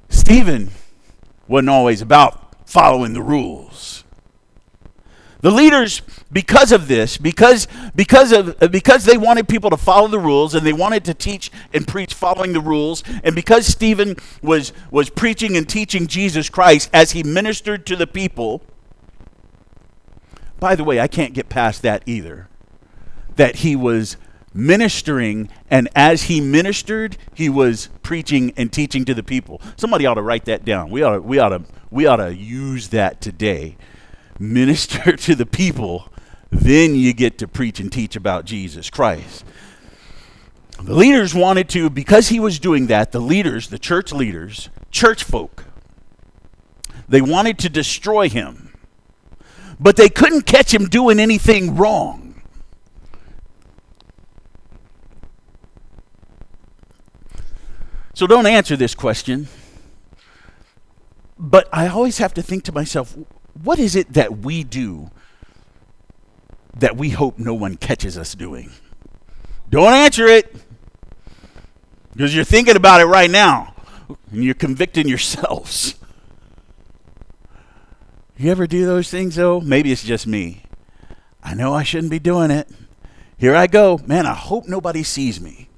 Stephen 0.10 0.70
wasn't 1.48 1.70
always 1.70 2.02
about 2.02 2.68
following 2.70 3.14
the 3.14 3.24
rules. 3.24 4.04
The 5.40 5.52
leaders, 5.52 6.02
because 6.32 6.72
of 6.72 6.88
this, 6.88 7.18
because, 7.18 7.68
because, 7.96 8.32
of, 8.32 8.58
because 8.72 9.06
they 9.06 9.18
wanted 9.18 9.50
people 9.50 9.70
to 9.70 9.78
follow 9.78 10.08
the 10.08 10.20
rules 10.20 10.56
and 10.56 10.66
they 10.66 10.74
wanted 10.74 11.04
to 11.06 11.14
teach 11.14 11.52
and 11.74 11.88
preach 11.88 12.14
following 12.14 12.54
the 12.54 12.62
rules, 12.62 13.04
and 13.24 13.36
because 13.36 13.66
Stephen 13.66 14.16
was, 14.42 14.72
was 14.92 15.10
preaching 15.10 15.58
and 15.58 15.68
teaching 15.68 16.08
Jesus 16.08 16.50
Christ 16.50 16.90
as 16.94 17.12
he 17.12 17.24
ministered 17.24 17.86
to 17.88 17.96
the 17.96 18.08
people, 18.08 18.62
by 20.60 20.76
the 20.76 20.84
way, 20.84 21.00
I 21.00 21.08
can't 21.08 21.34
get 21.34 21.50
past 21.50 21.82
that 21.82 22.04
either. 22.06 22.48
That 23.36 23.58
he 23.58 23.76
was 23.76 24.16
ministering, 24.54 25.50
and 25.70 25.90
as 25.96 26.24
he 26.24 26.40
ministered, 26.40 27.18
he 27.34 27.50
was 27.50 27.90
preaching 28.04 28.54
and 28.56 28.72
teaching 28.72 29.04
to 29.06 29.14
the 29.14 29.24
people. 29.24 29.62
Somebody 29.76 30.06
ought 30.06 30.16
to 30.16 30.22
write 30.22 30.46
that 30.46 30.64
down. 30.64 30.90
We 30.90 31.04
ought 31.04 31.16
to, 31.16 31.22
we 31.22 31.40
ought 31.40 31.50
to, 31.50 31.64
we 31.90 32.06
ought 32.06 32.18
to 32.18 32.36
use 32.36 32.90
that 32.90 33.22
today. 33.22 33.76
Minister 34.40 35.16
to 35.18 35.36
the 35.36 35.46
people, 35.46 36.10
then 36.52 36.96
you 36.96 37.14
get 37.14 37.38
to 37.40 37.48
preach 37.48 37.80
and 37.80 37.92
teach 37.92 38.16
about 38.16 38.46
Jesus 38.46 38.90
Christ. 38.90 39.46
The 40.82 40.94
leaders 40.94 41.34
wanted 41.34 41.70
to, 41.70 41.90
because 41.90 42.28
he 42.28 42.40
was 42.40 42.60
doing 42.60 42.88
that, 42.88 43.12
the 43.12 43.20
leaders, 43.20 43.70
the 43.70 43.80
church 43.80 44.12
leaders, 44.12 44.70
church 44.92 45.24
folk, 45.24 45.66
they 47.08 47.22
wanted 47.22 47.58
to 47.60 47.70
destroy 47.70 48.30
him. 48.30 48.74
But 49.80 49.96
they 49.96 50.10
couldn't 50.10 50.44
catch 50.44 50.74
him 50.74 50.88
doing 50.88 51.20
anything 51.20 51.76
wrong. 51.76 52.42
So 58.14 58.28
don't 58.28 58.46
answer 58.46 58.76
this 58.76 58.94
question. 58.94 59.48
But 61.40 61.68
I 61.74 61.88
always 61.88 62.20
have 62.20 62.34
to 62.36 62.42
think 62.42 62.64
to 62.66 62.72
myself, 62.72 63.16
what 63.64 63.80
is 63.80 63.96
it 63.96 64.14
that 64.14 64.38
we 64.40 64.64
do 64.64 65.10
that 66.78 66.98
we 66.98 67.10
hope 67.10 67.38
no 67.38 67.54
one 67.54 67.76
catches 67.78 68.18
us 68.18 68.36
doing? 68.36 68.72
Don't 69.70 69.94
answer 69.94 70.28
it 70.28 70.54
because 72.12 72.36
you're 72.36 72.44
thinking 72.44 72.76
about 72.76 73.02
it 73.02 73.06
right 73.06 73.30
now 73.30 73.74
and 74.32 74.44
you're 74.44 74.54
convicting 74.54 75.08
yourselves. 75.08 75.96
You 78.38 78.52
ever 78.52 78.68
do 78.68 78.86
those 78.86 79.10
things 79.10 79.36
though? 79.36 79.62
Maybe 79.62 79.92
it's 79.92 80.04
just 80.04 80.28
me. 80.28 80.64
I 81.44 81.54
know 81.54 81.74
I 81.74 81.84
shouldn't 81.84 82.12
be 82.12 82.20
doing 82.20 82.52
it. 82.52 82.70
Here 83.38 83.56
I 83.56 83.68
go. 83.68 84.00
Man, 84.06 84.26
I 84.26 84.34
hope 84.34 84.68
nobody 84.68 85.04
sees 85.04 85.40
me. 85.40 85.70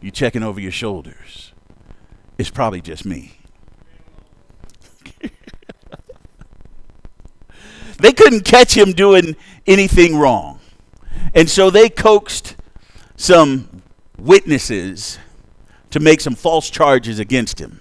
You 0.00 0.10
checking 0.10 0.42
over 0.42 0.60
your 0.60 0.72
shoulders. 0.72 1.52
It's 2.38 2.50
probably 2.50 2.80
just 2.80 3.04
me. 3.04 3.38
they 7.98 8.12
couldn't 8.12 8.44
catch 8.44 8.76
him 8.76 8.92
doing 8.92 9.36
anything 9.66 10.16
wrong. 10.16 10.60
And 11.34 11.50
so 11.50 11.70
they 11.70 11.88
coaxed 11.88 12.56
some 13.16 13.82
witnesses 14.18 15.18
to 15.90 16.00
make 16.00 16.20
some 16.20 16.34
false 16.34 16.70
charges 16.70 17.18
against 17.18 17.60
him. 17.60 17.80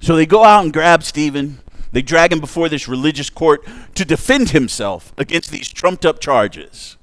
So 0.00 0.16
they 0.16 0.26
go 0.26 0.44
out 0.44 0.64
and 0.64 0.72
grab 0.72 1.02
Stephen. 1.02 1.60
They 1.92 2.02
drag 2.02 2.32
him 2.32 2.40
before 2.40 2.68
this 2.68 2.86
religious 2.86 3.30
court 3.30 3.66
to 3.94 4.04
defend 4.04 4.50
himself 4.50 5.12
against 5.16 5.50
these 5.50 5.68
trumped 5.68 6.04
up 6.04 6.20
charges. 6.20 6.95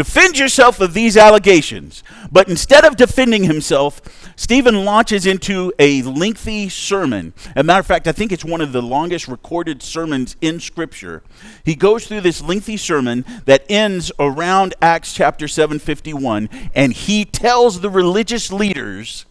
Defend 0.00 0.38
yourself 0.38 0.80
of 0.80 0.94
these 0.94 1.14
allegations. 1.18 2.02
But 2.32 2.48
instead 2.48 2.86
of 2.86 2.96
defending 2.96 3.44
himself, 3.44 4.00
Stephen 4.34 4.86
launches 4.86 5.26
into 5.26 5.74
a 5.78 6.00
lengthy 6.00 6.70
sermon. 6.70 7.34
As 7.48 7.60
a 7.60 7.62
matter 7.64 7.80
of 7.80 7.86
fact, 7.86 8.08
I 8.08 8.12
think 8.12 8.32
it's 8.32 8.42
one 8.42 8.62
of 8.62 8.72
the 8.72 8.80
longest 8.80 9.28
recorded 9.28 9.82
sermons 9.82 10.36
in 10.40 10.58
Scripture. 10.58 11.22
He 11.66 11.74
goes 11.74 12.06
through 12.06 12.22
this 12.22 12.40
lengthy 12.40 12.78
sermon 12.78 13.26
that 13.44 13.66
ends 13.68 14.10
around 14.18 14.72
Acts 14.80 15.12
chapter 15.12 15.46
751, 15.46 16.48
and 16.74 16.94
he 16.94 17.26
tells 17.26 17.82
the 17.82 17.90
religious 17.90 18.50
leaders 18.50 19.26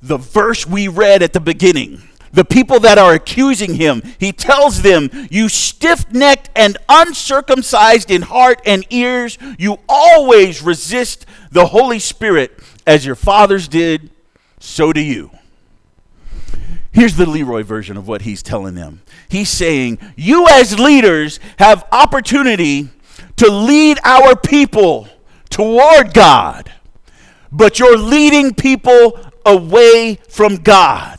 the 0.00 0.16
verse 0.16 0.64
we 0.64 0.86
read 0.86 1.24
at 1.24 1.32
the 1.32 1.40
beginning 1.40 2.08
the 2.32 2.44
people 2.44 2.80
that 2.80 2.98
are 2.98 3.14
accusing 3.14 3.74
him, 3.74 4.02
he 4.18 4.32
tells 4.32 4.82
them, 4.82 5.10
You 5.30 5.48
stiff 5.48 6.10
necked 6.12 6.50
and 6.54 6.76
uncircumcised 6.88 8.10
in 8.10 8.22
heart 8.22 8.60
and 8.66 8.84
ears, 8.90 9.38
you 9.58 9.78
always 9.88 10.62
resist 10.62 11.26
the 11.50 11.66
Holy 11.66 11.98
Spirit 11.98 12.58
as 12.86 13.04
your 13.04 13.14
fathers 13.14 13.68
did, 13.68 14.10
so 14.58 14.92
do 14.92 15.00
you. 15.00 15.30
Here's 16.92 17.16
the 17.16 17.28
Leroy 17.28 17.62
version 17.62 17.96
of 17.98 18.08
what 18.08 18.22
he's 18.22 18.42
telling 18.42 18.74
them. 18.74 19.02
He's 19.28 19.50
saying, 19.50 19.98
You 20.16 20.46
as 20.48 20.78
leaders 20.78 21.40
have 21.58 21.86
opportunity 21.92 22.88
to 23.36 23.50
lead 23.50 23.98
our 24.02 24.34
people 24.34 25.08
toward 25.50 26.14
God, 26.14 26.72
but 27.52 27.78
you're 27.78 27.98
leading 27.98 28.54
people 28.54 29.20
away 29.44 30.18
from 30.28 30.56
God. 30.56 31.15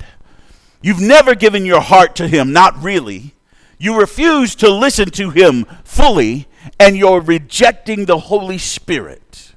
You've 0.81 1.01
never 1.01 1.35
given 1.35 1.65
your 1.65 1.81
heart 1.81 2.15
to 2.17 2.27
Him, 2.27 2.51
not 2.51 2.81
really. 2.81 3.33
You 3.77 3.99
refuse 3.99 4.55
to 4.55 4.69
listen 4.69 5.09
to 5.11 5.29
Him 5.29 5.65
fully, 5.83 6.47
and 6.79 6.97
you're 6.97 7.21
rejecting 7.21 8.05
the 8.05 8.19
Holy 8.19 8.57
Spirit. 8.57 9.53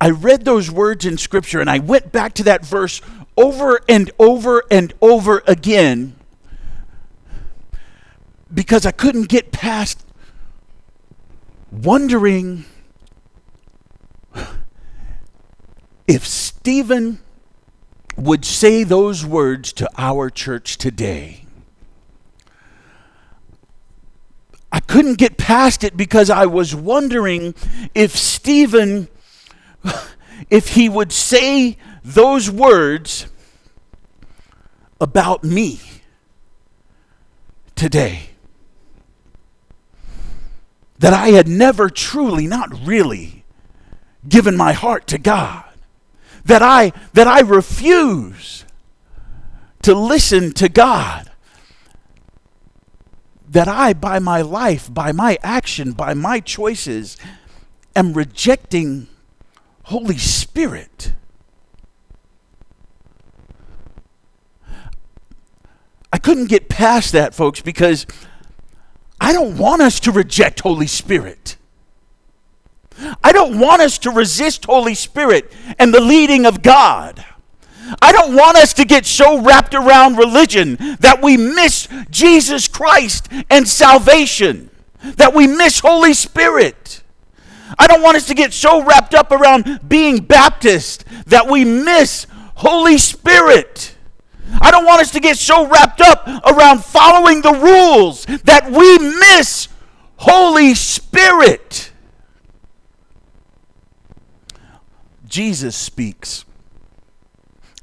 I 0.00 0.10
read 0.10 0.44
those 0.44 0.70
words 0.70 1.04
in 1.04 1.18
Scripture 1.18 1.60
and 1.60 1.68
I 1.68 1.80
went 1.80 2.12
back 2.12 2.34
to 2.34 2.44
that 2.44 2.64
verse 2.64 3.00
over 3.36 3.80
and 3.88 4.10
over 4.18 4.62
and 4.70 4.94
over 5.00 5.42
again 5.46 6.14
because 8.52 8.86
I 8.86 8.92
couldn't 8.92 9.28
get 9.28 9.50
past 9.50 10.04
wondering 11.72 12.64
if 16.08 16.26
Stephen 16.26 17.20
would 18.16 18.44
say 18.44 18.82
those 18.82 19.24
words 19.24 19.74
to 19.74 19.88
our 19.98 20.30
church 20.30 20.78
today, 20.78 21.44
I 24.72 24.80
couldn't 24.80 25.18
get 25.18 25.36
past 25.36 25.84
it 25.84 25.96
because 25.96 26.30
I 26.30 26.46
was 26.46 26.74
wondering 26.74 27.54
if 27.94 28.16
Stephen, 28.16 29.08
if 30.50 30.70
he 30.70 30.88
would 30.88 31.12
say 31.12 31.76
those 32.02 32.50
words 32.50 33.26
about 35.00 35.44
me 35.44 35.80
today. 37.76 38.30
That 40.98 41.12
I 41.12 41.28
had 41.28 41.46
never 41.46 41.88
truly, 41.88 42.46
not 42.46 42.70
really, 42.84 43.44
given 44.28 44.56
my 44.56 44.72
heart 44.72 45.06
to 45.08 45.18
God 45.18 45.67
that 46.44 46.62
I 46.62 46.92
that 47.12 47.26
I 47.26 47.40
refuse 47.40 48.64
to 49.82 49.94
listen 49.94 50.52
to 50.54 50.68
God. 50.68 51.30
That 53.48 53.68
I 53.68 53.94
by 53.94 54.18
my 54.18 54.42
life, 54.42 54.92
by 54.92 55.12
my 55.12 55.38
action, 55.42 55.92
by 55.92 56.14
my 56.14 56.40
choices 56.40 57.16
am 57.96 58.12
rejecting 58.12 59.08
Holy 59.84 60.18
Spirit. 60.18 61.12
I 66.12 66.18
couldn't 66.18 66.46
get 66.46 66.68
past 66.68 67.12
that, 67.12 67.34
folks, 67.34 67.60
because 67.60 68.06
I 69.20 69.32
don't 69.32 69.58
want 69.58 69.82
us 69.82 70.00
to 70.00 70.12
reject 70.12 70.60
Holy 70.60 70.86
Spirit. 70.86 71.57
Don't 73.48 73.60
want 73.60 73.80
us 73.80 73.96
to 74.00 74.10
resist 74.10 74.66
Holy 74.66 74.94
Spirit 74.94 75.50
and 75.78 75.94
the 75.94 76.02
leading 76.02 76.44
of 76.44 76.60
God. 76.60 77.24
I 78.02 78.12
don't 78.12 78.36
want 78.36 78.58
us 78.58 78.74
to 78.74 78.84
get 78.84 79.06
so 79.06 79.40
wrapped 79.40 79.74
around 79.74 80.18
religion 80.18 80.76
that 81.00 81.22
we 81.22 81.38
miss 81.38 81.88
Jesus 82.10 82.68
Christ 82.68 83.30
and 83.48 83.66
salvation, 83.66 84.68
that 85.16 85.32
we 85.32 85.46
miss 85.46 85.78
Holy 85.78 86.12
Spirit. 86.12 87.02
I 87.78 87.86
don't 87.86 88.02
want 88.02 88.18
us 88.18 88.26
to 88.26 88.34
get 88.34 88.52
so 88.52 88.84
wrapped 88.84 89.14
up 89.14 89.32
around 89.32 89.88
being 89.88 90.18
Baptist 90.18 91.06
that 91.28 91.48
we 91.48 91.64
miss 91.64 92.26
Holy 92.56 92.98
Spirit. 92.98 93.96
I 94.60 94.70
don't 94.70 94.84
want 94.84 95.00
us 95.00 95.12
to 95.12 95.20
get 95.20 95.38
so 95.38 95.66
wrapped 95.66 96.02
up 96.02 96.28
around 96.44 96.84
following 96.84 97.40
the 97.40 97.54
rules 97.54 98.26
that 98.44 98.70
we 98.70 98.98
miss 98.98 99.68
Holy 100.16 100.74
Spirit. 100.74 101.87
Jesus 105.28 105.76
speaks 105.76 106.46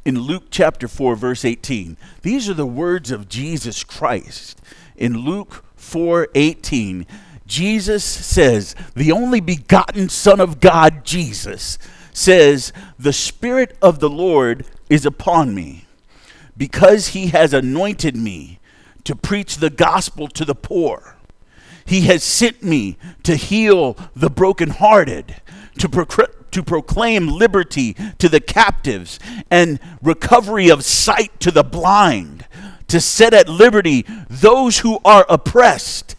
in 0.03 0.19
Luke 0.19 0.45
chapter 0.49 0.87
4, 0.87 1.15
verse 1.15 1.45
18. 1.45 1.95
These 2.23 2.49
are 2.49 2.55
the 2.55 2.65
words 2.65 3.11
of 3.11 3.29
Jesus 3.29 3.83
Christ. 3.83 4.59
In 4.95 5.19
Luke 5.19 5.63
4 5.75 6.29
18, 6.33 7.05
Jesus 7.45 8.03
says, 8.03 8.75
the 8.95 9.11
only 9.11 9.39
begotten 9.39 10.09
Son 10.09 10.39
of 10.39 10.59
God, 10.59 11.05
Jesus, 11.05 11.77
says, 12.11 12.73
The 12.97 13.13
Spirit 13.13 13.77
of 13.79 13.99
the 13.99 14.09
Lord 14.09 14.65
is 14.89 15.05
upon 15.05 15.53
me, 15.53 15.85
because 16.57 17.09
he 17.09 17.27
has 17.27 17.53
anointed 17.53 18.15
me 18.15 18.59
to 19.03 19.15
preach 19.15 19.57
the 19.57 19.69
gospel 19.69 20.27
to 20.29 20.45
the 20.45 20.55
poor. 20.55 21.15
He 21.85 22.01
has 22.01 22.23
sent 22.23 22.63
me 22.63 22.97
to 23.21 23.35
heal 23.35 23.95
the 24.15 24.31
brokenhearted, 24.31 25.35
to, 25.77 25.87
proclaim 25.87 26.29
to 26.55 26.63
proclaim 26.63 27.27
liberty 27.27 27.97
to 28.17 28.29
the 28.29 28.39
captives 28.39 29.19
and 29.51 29.77
recovery 30.01 30.69
of 30.69 30.85
sight 30.85 31.37
to 31.41 31.51
the 31.51 31.65
blind, 31.65 32.47
to 32.87 33.01
set 33.01 33.33
at 33.33 33.49
liberty 33.49 34.05
those 34.29 34.79
who 34.79 34.97
are 35.03 35.25
oppressed, 35.27 36.15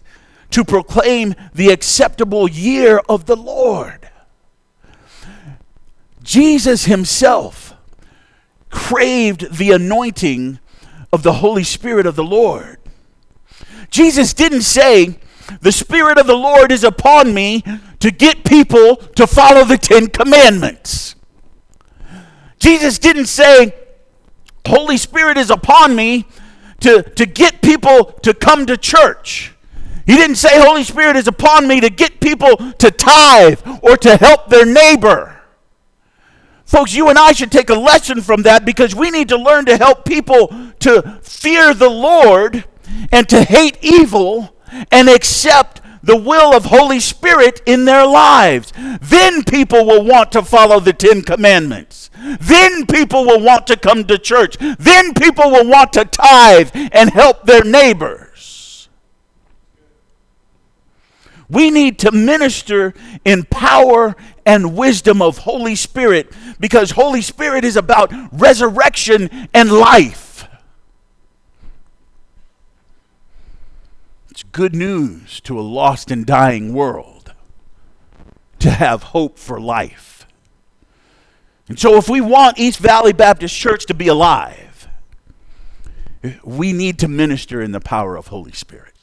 to 0.51 0.63
proclaim 0.63 1.35
the 1.55 1.71
acceptable 1.71 2.47
year 2.47 3.01
of 3.09 3.25
the 3.25 3.35
Lord. 3.35 4.11
Jesus 6.23 6.85
himself 6.85 7.73
craved 8.69 9.57
the 9.57 9.71
anointing 9.71 10.59
of 11.15 11.23
the 11.23 11.35
Holy 11.35 11.65
Spirit 11.65 12.05
of 12.05 12.15
the 12.15 12.25
Lord. 12.25 12.77
Jesus 13.89 14.35
didn't 14.35 14.63
say, 14.63 15.19
The 15.61 15.73
Spirit 15.73 16.19
of 16.19 16.27
the 16.27 16.37
Lord 16.37 16.73
is 16.73 16.85
upon 16.85 17.33
me 17.35 17.63
to 18.01 18.11
get 18.11 18.45
people 18.45 18.97
to 18.97 19.27
follow 19.27 19.65
the 19.65 19.79
Ten 19.79 20.09
Commandments. 20.09 21.15
Jesus 22.59 22.99
didn't 22.99 23.27
say, 23.27 23.75
Holy 24.67 24.97
Spirit 24.97 25.39
is 25.39 25.51
upon 25.51 25.95
me 25.95 26.27
to, 26.81 27.03
to 27.03 27.27
get 27.27 27.63
people 27.63 28.07
to 28.23 28.35
come 28.35 28.67
to 28.67 28.77
church. 28.77 29.55
He 30.07 30.17
didn't 30.17 30.37
say, 30.37 30.61
Holy 30.61 30.85
Spirit 30.85 31.17
is 31.17 31.29
upon 31.29 31.67
me 31.67 31.81
to 31.81 31.91
get 31.91 32.21
people 32.21 32.57
to 32.57 32.91
tithe 32.91 33.61
or 33.83 33.97
to 33.99 34.17
help 34.17 34.49
their 34.49 34.67
neighbor. 34.67 35.41
Folks, 36.65 36.95
you 36.95 37.09
and 37.09 37.19
I 37.19 37.33
should 37.33 37.53
take 37.53 37.71
a 37.71 37.75
lesson 37.75 38.21
from 38.21 38.43
that 38.43 38.65
because 38.65 38.95
we 38.95 39.11
need 39.11 39.29
to 39.29 39.37
learn 39.37 39.67
to 39.67 39.77
help 39.77 40.05
people 40.05 40.49
to 40.81 41.21
fear 41.23 41.73
the 41.73 41.89
Lord 41.89 42.65
and 43.13 43.29
to 43.29 43.43
hate 43.45 43.79
evil 43.83 44.56
and 44.91 45.09
accept 45.09 45.81
the 46.03 46.17
will 46.17 46.55
of 46.57 46.67
Holy 46.67 47.01
Spirit 47.01 47.61
in 47.67 47.85
their 47.85 48.07
lives. 48.07 48.73
Then 49.01 49.43
people 49.43 49.85
will 49.85 50.05
want 50.05 50.33
to 50.33 50.43
follow 50.43 50.81
the 50.81 50.93
10 50.93 51.23
commandments. 51.23 52.11
Then 52.41 52.87
people 52.87 53.25
will 53.25 53.41
want 53.41 53.67
to 53.69 53.77
come 53.77 54.05
to 54.05 54.19
church. 54.19 54.57
Then 54.59 55.15
people 55.15 55.51
will 55.51 55.69
want 55.69 55.93
to 55.95 56.05
tithe 56.05 56.71
and 56.93 57.11
help 57.11 57.45
their 57.45 57.65
neighbors. 57.65 58.89
We 61.49 61.71
need 61.71 61.99
to 62.01 62.11
minister 62.11 62.93
in 63.25 63.45
power 63.45 64.17
and 64.45 64.77
wisdom 64.77 65.23
of 65.23 65.39
Holy 65.39 65.77
Spirit 65.77 66.33
because 66.59 66.93
Holy 66.93 67.23
Spirit 67.23 67.65
is 67.65 67.77
about 67.77 68.13
resurrection 68.33 69.49
and 69.55 69.71
life. 69.71 70.49
It's 74.31 74.43
good 74.57 74.75
news 74.75 75.39
to 75.43 75.61
a 75.61 75.61
lost 75.61 76.11
and 76.11 76.25
dying 76.25 76.73
world 76.73 77.35
to 78.59 78.71
have 78.71 79.03
hope 79.03 79.39
for 79.39 79.61
life. 79.61 80.27
And 81.69 81.79
so, 81.79 81.97
if 81.97 82.09
we 82.09 82.23
want 82.23 82.59
East 82.59 82.79
Valley 82.79 83.13
Baptist 83.13 83.55
Church 83.55 83.85
to 83.85 83.93
be 83.93 84.09
alive, 84.09 84.89
we 86.43 86.73
need 86.73 86.99
to 87.01 87.07
minister 87.07 87.61
in 87.61 87.73
the 87.73 87.81
power 87.81 88.17
of 88.17 88.29
Holy 88.29 88.53
Spirit. 88.53 88.95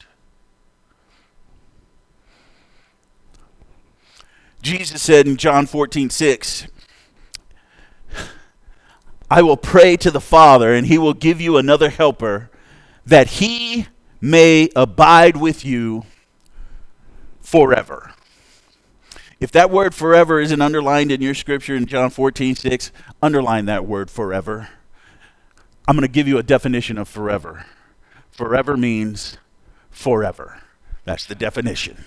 Jesus 4.63 5.03
said 5.03 5.27
in 5.27 5.37
John 5.37 5.67
14, 5.67 6.09
6, 6.09 6.65
I 9.29 9.43
will 9.43 9.57
pray 9.57 9.97
to 9.97 10.09
the 10.09 10.19
Father, 10.19 10.73
and 10.73 10.87
he 10.87 10.97
will 10.97 11.13
give 11.13 11.39
you 11.39 11.57
another 11.57 11.91
helper, 11.91 12.49
that 13.05 13.27
he 13.27 13.85
may 14.23 14.69
abide 14.73 15.35
with 15.35 15.65
you 15.65 16.05
forever. 17.41 18.13
If 19.41 19.51
that 19.51 19.69
word 19.69 19.93
forever 19.93 20.39
isn't 20.39 20.61
underlined 20.61 21.11
in 21.11 21.21
your 21.21 21.33
scripture 21.33 21.75
in 21.75 21.87
John 21.87 22.09
14, 22.09 22.55
6, 22.55 22.93
underline 23.21 23.65
that 23.65 23.85
word 23.85 24.09
forever. 24.09 24.69
I'm 25.85 25.97
going 25.97 26.07
to 26.07 26.11
give 26.11 26.29
you 26.29 26.37
a 26.37 26.43
definition 26.43 26.97
of 26.97 27.09
forever. 27.09 27.65
Forever 28.31 28.77
means 28.77 29.37
forever. 29.91 30.61
That's 31.03 31.25
the 31.25 31.35
definition. 31.35 32.05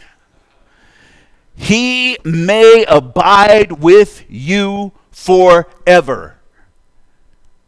He 1.54 2.16
may 2.24 2.86
abide 2.88 3.72
with 3.72 4.24
you 4.26 4.92
forever. 5.10 6.38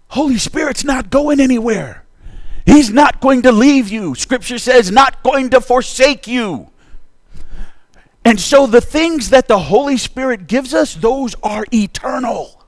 Holy 0.08 0.38
Spirit's 0.38 0.84
not 0.84 1.10
going 1.10 1.38
anywhere. 1.38 2.06
He's 2.68 2.90
not 2.90 3.22
going 3.22 3.40
to 3.42 3.50
leave 3.50 3.88
you. 3.88 4.14
Scripture 4.14 4.58
says, 4.58 4.90
not 4.90 5.22
going 5.22 5.48
to 5.50 5.60
forsake 5.60 6.26
you. 6.26 6.70
And 8.26 8.38
so 8.38 8.66
the 8.66 8.82
things 8.82 9.30
that 9.30 9.48
the 9.48 9.58
Holy 9.58 9.96
Spirit 9.96 10.46
gives 10.46 10.74
us, 10.74 10.94
those 10.94 11.34
are 11.42 11.64
eternal. 11.72 12.62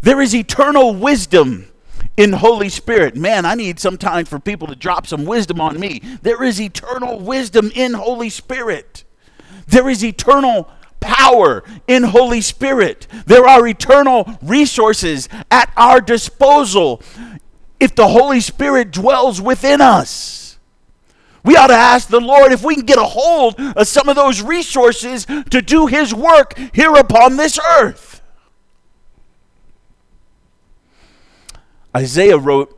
There 0.00 0.22
is 0.22 0.34
eternal 0.34 0.94
wisdom 0.94 1.68
in 2.16 2.32
Holy 2.32 2.70
Spirit. 2.70 3.14
Man, 3.14 3.44
I 3.44 3.54
need 3.54 3.78
some 3.78 3.98
time 3.98 4.24
for 4.24 4.38
people 4.38 4.68
to 4.68 4.74
drop 4.74 5.06
some 5.06 5.26
wisdom 5.26 5.60
on 5.60 5.78
me. 5.78 6.00
There 6.22 6.42
is 6.42 6.58
eternal 6.58 7.20
wisdom 7.20 7.72
in 7.74 7.92
Holy 7.92 8.30
Spirit. 8.30 9.04
There 9.66 9.90
is 9.90 10.02
eternal 10.02 10.70
power 11.00 11.62
in 11.86 12.04
Holy 12.04 12.40
Spirit. 12.40 13.06
There 13.26 13.46
are 13.46 13.66
eternal 13.66 14.38
resources 14.40 15.28
at 15.50 15.70
our 15.76 16.00
disposal 16.00 17.02
if 17.80 17.94
the 17.94 18.08
Holy 18.08 18.40
Spirit 18.40 18.90
dwells 18.90 19.40
within 19.40 19.80
us. 19.80 20.58
We 21.44 21.56
ought 21.56 21.66
to 21.66 21.74
ask 21.74 22.08
the 22.08 22.20
Lord 22.20 22.52
if 22.52 22.64
we 22.64 22.74
can 22.74 22.86
get 22.86 22.98
a 22.98 23.04
hold 23.04 23.60
of 23.60 23.86
some 23.86 24.08
of 24.08 24.16
those 24.16 24.40
resources 24.40 25.26
to 25.26 25.60
do 25.60 25.86
His 25.86 26.14
work 26.14 26.58
here 26.72 26.94
upon 26.94 27.36
this 27.36 27.58
earth. 27.78 28.22
Isaiah 31.94 32.38
wrote, 32.38 32.76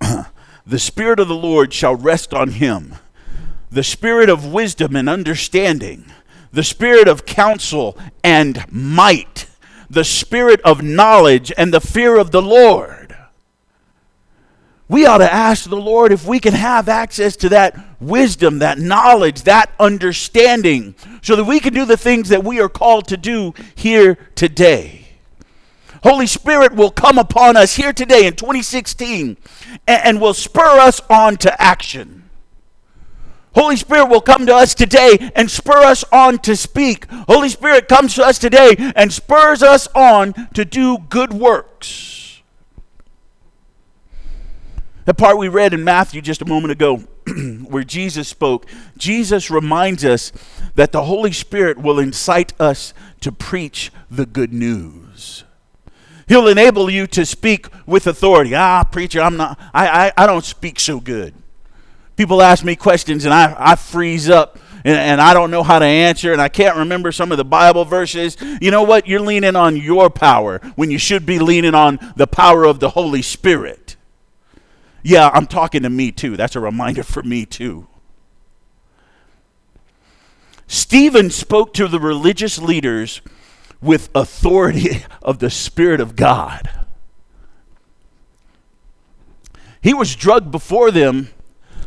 The 0.00 0.78
Spirit 0.78 1.20
of 1.20 1.28
the 1.28 1.36
Lord 1.36 1.72
shall 1.72 1.94
rest 1.94 2.34
on 2.34 2.50
him, 2.50 2.96
the 3.70 3.84
Spirit 3.84 4.28
of 4.28 4.52
wisdom 4.52 4.96
and 4.96 5.08
understanding, 5.08 6.06
the 6.52 6.64
Spirit 6.64 7.06
of 7.06 7.24
counsel 7.24 7.96
and 8.24 8.64
might, 8.70 9.46
the 9.88 10.04
Spirit 10.04 10.60
of 10.62 10.82
knowledge 10.82 11.52
and 11.56 11.72
the 11.72 11.80
fear 11.80 12.18
of 12.18 12.32
the 12.32 12.42
Lord 12.42 12.95
we 14.88 15.04
ought 15.04 15.18
to 15.18 15.32
ask 15.32 15.68
the 15.68 15.76
Lord 15.76 16.12
if 16.12 16.26
we 16.26 16.38
can 16.38 16.54
have 16.54 16.88
access 16.88 17.36
to 17.36 17.48
that 17.48 17.76
wisdom, 18.00 18.60
that 18.60 18.78
knowledge, 18.78 19.42
that 19.42 19.72
understanding, 19.80 20.94
so 21.22 21.34
that 21.34 21.44
we 21.44 21.58
can 21.58 21.74
do 21.74 21.84
the 21.84 21.96
things 21.96 22.28
that 22.28 22.44
we 22.44 22.60
are 22.60 22.68
called 22.68 23.08
to 23.08 23.16
do 23.16 23.52
here 23.74 24.16
today. 24.36 25.06
Holy 26.04 26.28
Spirit 26.28 26.74
will 26.74 26.92
come 26.92 27.18
upon 27.18 27.56
us 27.56 27.74
here 27.74 27.92
today 27.92 28.26
in 28.26 28.34
2016 28.34 29.36
and, 29.88 30.04
and 30.04 30.20
will 30.20 30.34
spur 30.34 30.78
us 30.78 31.00
on 31.10 31.36
to 31.38 31.60
action. 31.60 32.28
Holy 33.56 33.76
Spirit 33.76 34.08
will 34.08 34.20
come 34.20 34.46
to 34.46 34.54
us 34.54 34.74
today 34.74 35.32
and 35.34 35.50
spur 35.50 35.82
us 35.82 36.04
on 36.12 36.38
to 36.40 36.54
speak. 36.54 37.06
Holy 37.10 37.48
Spirit 37.48 37.88
comes 37.88 38.14
to 38.14 38.22
us 38.22 38.38
today 38.38 38.76
and 38.94 39.12
spurs 39.12 39.62
us 39.62 39.88
on 39.94 40.32
to 40.54 40.64
do 40.64 40.98
good 41.08 41.32
works. 41.32 42.25
The 45.06 45.14
part 45.14 45.38
we 45.38 45.46
read 45.46 45.72
in 45.72 45.84
Matthew 45.84 46.20
just 46.20 46.42
a 46.42 46.44
moment 46.44 46.72
ago, 46.72 46.96
where 47.68 47.84
Jesus 47.84 48.26
spoke, 48.26 48.66
Jesus 48.98 49.52
reminds 49.52 50.04
us 50.04 50.32
that 50.74 50.90
the 50.90 51.04
Holy 51.04 51.30
Spirit 51.30 51.78
will 51.78 52.00
incite 52.00 52.52
us 52.60 52.92
to 53.20 53.30
preach 53.30 53.92
the 54.10 54.26
good 54.26 54.52
news. 54.52 55.44
He'll 56.26 56.48
enable 56.48 56.90
you 56.90 57.06
to 57.06 57.24
speak 57.24 57.68
with 57.86 58.08
authority. 58.08 58.56
Ah, 58.56 58.82
preacher, 58.82 59.20
I'm 59.20 59.36
not, 59.36 59.60
I, 59.72 60.06
I, 60.08 60.12
I 60.16 60.26
don't 60.26 60.44
speak 60.44 60.80
so 60.80 60.98
good. 60.98 61.34
People 62.16 62.42
ask 62.42 62.64
me 62.64 62.74
questions 62.74 63.24
and 63.24 63.32
I, 63.32 63.54
I 63.56 63.76
freeze 63.76 64.28
up 64.28 64.58
and, 64.84 64.96
and 64.96 65.20
I 65.20 65.34
don't 65.34 65.52
know 65.52 65.62
how 65.62 65.78
to 65.78 65.84
answer 65.84 66.32
and 66.32 66.42
I 66.42 66.48
can't 66.48 66.78
remember 66.78 67.12
some 67.12 67.30
of 67.30 67.38
the 67.38 67.44
Bible 67.44 67.84
verses. 67.84 68.36
You 68.60 68.72
know 68.72 68.82
what? 68.82 69.06
You're 69.06 69.20
leaning 69.20 69.54
on 69.54 69.76
your 69.76 70.10
power 70.10 70.58
when 70.74 70.90
you 70.90 70.98
should 70.98 71.24
be 71.24 71.38
leaning 71.38 71.76
on 71.76 72.00
the 72.16 72.26
power 72.26 72.64
of 72.64 72.80
the 72.80 72.90
Holy 72.90 73.22
Spirit. 73.22 73.95
Yeah, 75.06 75.30
I'm 75.32 75.46
talking 75.46 75.84
to 75.84 75.88
me 75.88 76.10
too. 76.10 76.36
That's 76.36 76.56
a 76.56 76.60
reminder 76.60 77.04
for 77.04 77.22
me 77.22 77.46
too. 77.46 77.86
Stephen 80.66 81.30
spoke 81.30 81.72
to 81.74 81.86
the 81.86 82.00
religious 82.00 82.58
leaders 82.58 83.20
with 83.80 84.10
authority 84.16 85.04
of 85.22 85.38
the 85.38 85.48
Spirit 85.48 86.00
of 86.00 86.16
God. 86.16 86.68
He 89.80 89.94
was 89.94 90.16
drugged 90.16 90.50
before 90.50 90.90
them 90.90 91.28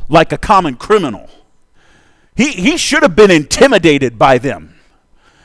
like 0.08 0.32
a 0.32 0.38
common 0.38 0.76
criminal. 0.76 1.30
He, 2.38 2.52
he 2.52 2.78
should 2.78 3.04
have 3.04 3.18
been 3.18 3.32
intimidated 3.32 4.18
by 4.18 4.38
them. 4.38 4.80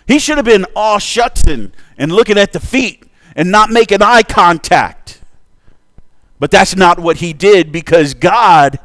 He 0.06 0.20
should 0.20 0.36
have 0.36 0.46
been 0.46 0.64
all 0.76 1.00
shucks 1.00 1.42
and, 1.42 1.72
and 1.98 2.12
looking 2.12 2.38
at 2.38 2.52
the 2.52 2.60
feet 2.60 3.02
and 3.34 3.50
not 3.50 3.70
making 3.70 4.00
eye 4.00 4.22
contact. 4.22 5.20
But 6.44 6.50
that's 6.50 6.76
not 6.76 6.98
what 6.98 7.16
he 7.16 7.32
did 7.32 7.72
because 7.72 8.12
God, 8.12 8.78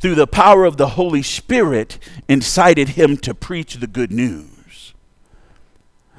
through 0.00 0.16
the 0.16 0.26
power 0.26 0.66
of 0.66 0.76
the 0.76 0.88
Holy 0.88 1.22
Spirit, 1.22 1.98
incited 2.28 2.90
him 2.90 3.16
to 3.16 3.32
preach 3.32 3.76
the 3.76 3.86
good 3.86 4.12
news. 4.12 4.92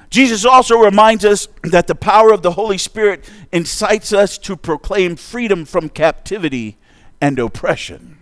Jesus 0.09 0.43
also 0.43 0.79
reminds 0.79 1.23
us 1.23 1.47
that 1.61 1.85
the 1.85 1.93
power 1.93 2.33
of 2.33 2.41
the 2.41 2.53
Holy 2.53 2.79
Spirit 2.79 3.29
incites 3.51 4.11
us 4.11 4.39
to 4.39 4.57
proclaim 4.57 5.17
freedom 5.17 5.65
from 5.65 5.87
captivity 5.87 6.79
and 7.21 7.37
oppression. 7.37 8.17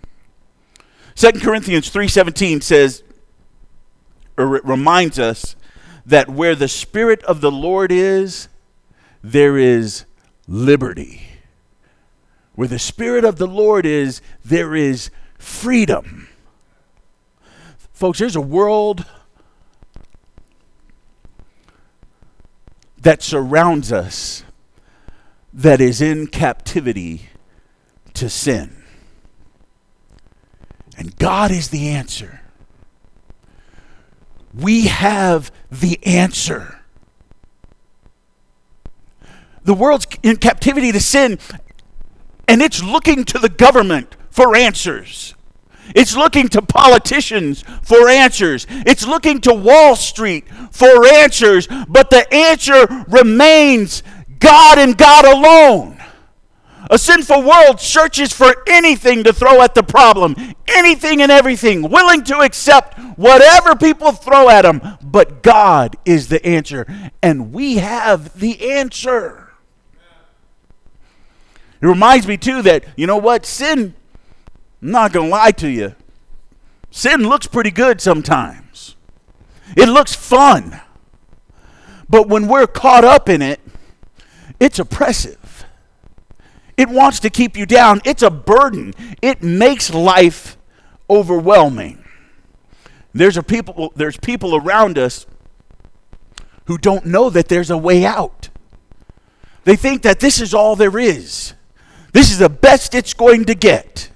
2 1.16 1.40
Corinthians 1.40 1.90
3:17 1.90 2.62
says 2.62 3.04
or 4.36 4.58
it 4.58 4.66
reminds 4.66 5.18
us 5.18 5.56
that 6.06 6.28
where 6.28 6.56
the 6.56 6.68
spirit 6.68 7.24
of 7.24 7.40
the 7.40 7.52
Lord 7.52 7.90
is 7.90 8.50
there 9.24 9.58
is 9.58 10.04
liberty. 10.46 11.29
Where 12.60 12.68
the 12.68 12.78
spirit 12.78 13.24
of 13.24 13.38
the 13.38 13.48
Lord 13.48 13.86
is 13.86 14.22
there 14.44 14.76
is 14.76 15.12
freedom. 15.38 16.28
Folks, 17.94 18.20
there's 18.20 18.36
a 18.36 18.42
world 18.42 19.06
that 23.02 23.24
surrounds 23.24 23.94
us 23.94 24.44
that 25.54 25.80
is 25.80 26.02
in 26.02 26.28
captivity 26.28 27.30
to 28.16 28.30
sin. 28.30 28.84
And 30.98 31.16
God 31.16 31.52
is 31.52 31.70
the 31.70 31.88
answer. 31.88 32.42
We 34.54 34.88
have 34.88 35.50
the 35.72 35.98
answer. 36.06 36.82
The 39.64 39.74
world's 39.74 40.08
in 40.24 40.36
captivity 40.36 40.92
to 40.92 41.00
sin, 41.00 41.40
and 42.50 42.64
it's 42.64 42.84
looking 42.84 43.24
to 43.26 43.38
the 43.38 43.48
government 43.48 44.18
for 44.32 44.56
answers. 44.56 45.36
It's 45.96 46.16
looking 46.16 46.48
to 46.50 46.64
politicians 46.64 47.64
for 47.84 48.10
answers. 48.10 48.66
It's 48.70 49.06
looking 49.06 49.40
to 49.42 49.54
Wall 49.54 49.96
Street 49.96 50.48
for 50.72 51.08
answers. 51.08 51.68
But 51.88 52.10
the 52.10 52.32
answer 52.34 53.06
remains 53.08 54.02
God 54.40 54.80
and 54.80 54.98
God 54.98 55.26
alone. 55.26 56.02
A 56.90 56.98
sinful 56.98 57.44
world 57.44 57.80
searches 57.80 58.34
for 58.34 58.64
anything 58.66 59.24
to 59.26 59.34
throw 59.34 59.62
at 59.62 59.76
the 59.76 59.84
problem, 59.84 60.36
anything 60.68 61.22
and 61.22 61.32
everything, 61.32 61.88
willing 61.88 62.24
to 62.24 62.40
accept 62.40 62.98
whatever 63.16 63.76
people 63.76 64.12
throw 64.12 64.50
at 64.50 64.64
them. 64.64 64.98
But 65.04 65.44
God 65.44 65.98
is 66.04 66.30
the 66.30 66.44
answer, 66.44 66.88
and 67.22 67.54
we 67.54 67.76
have 67.76 68.40
the 68.40 68.72
answer. 68.72 69.49
It 71.82 71.88
reminds 71.88 72.28
me, 72.28 72.38
too, 72.38 72.62
that, 72.64 72.84
you 72.96 73.08
know 73.08 73.18
what? 73.18 73.46
Sin, 73.46 73.94
I'm 74.82 74.92
not 74.92 75.14
going 75.14 75.28
to 75.28 75.32
lie 75.32 75.52
to 75.52 75.70
you, 75.70 75.96
sin 76.92 77.24
looks 77.24 77.48
pretty 77.48 77.72
good 77.72 78.02
sometimes. 78.02 78.96
It 79.78 79.88
looks 79.88 80.16
fun. 80.16 80.82
But 82.10 82.28
when 82.28 82.48
we're 82.48 82.68
caught 82.68 83.06
up 83.06 83.30
in 83.30 83.42
it, 83.42 83.60
it's 84.60 84.80
oppressive. 84.80 85.66
It 86.76 86.90
wants 86.90 87.20
to 87.22 87.30
keep 87.30 87.56
you 87.56 87.66
down. 87.66 88.02
It's 88.06 88.24
a 88.24 88.32
burden. 88.32 88.94
It 89.22 89.44
makes 89.44 89.94
life 89.94 90.58
overwhelming. 91.10 92.04
There's 93.14 93.38
a 93.38 93.44
people 93.44 93.92
there's 93.96 94.18
people 94.18 94.56
around 94.56 94.98
us 94.98 95.26
who 96.66 96.78
don't 96.78 97.06
know 97.06 97.30
that 97.30 97.48
there's 97.48 97.70
a 97.70 97.78
way 97.78 98.06
out. 98.06 98.50
They 99.64 99.76
think 99.76 100.04
that 100.04 100.20
this 100.20 100.40
is 100.40 100.54
all 100.54 100.76
there 100.76 100.98
is. 100.98 101.54
This 102.12 102.32
is 102.32 102.40
the 102.40 102.50
best 102.50 102.96
it's 102.96 103.14
going 103.14 103.46
to 103.46 103.56
get. 103.56 104.10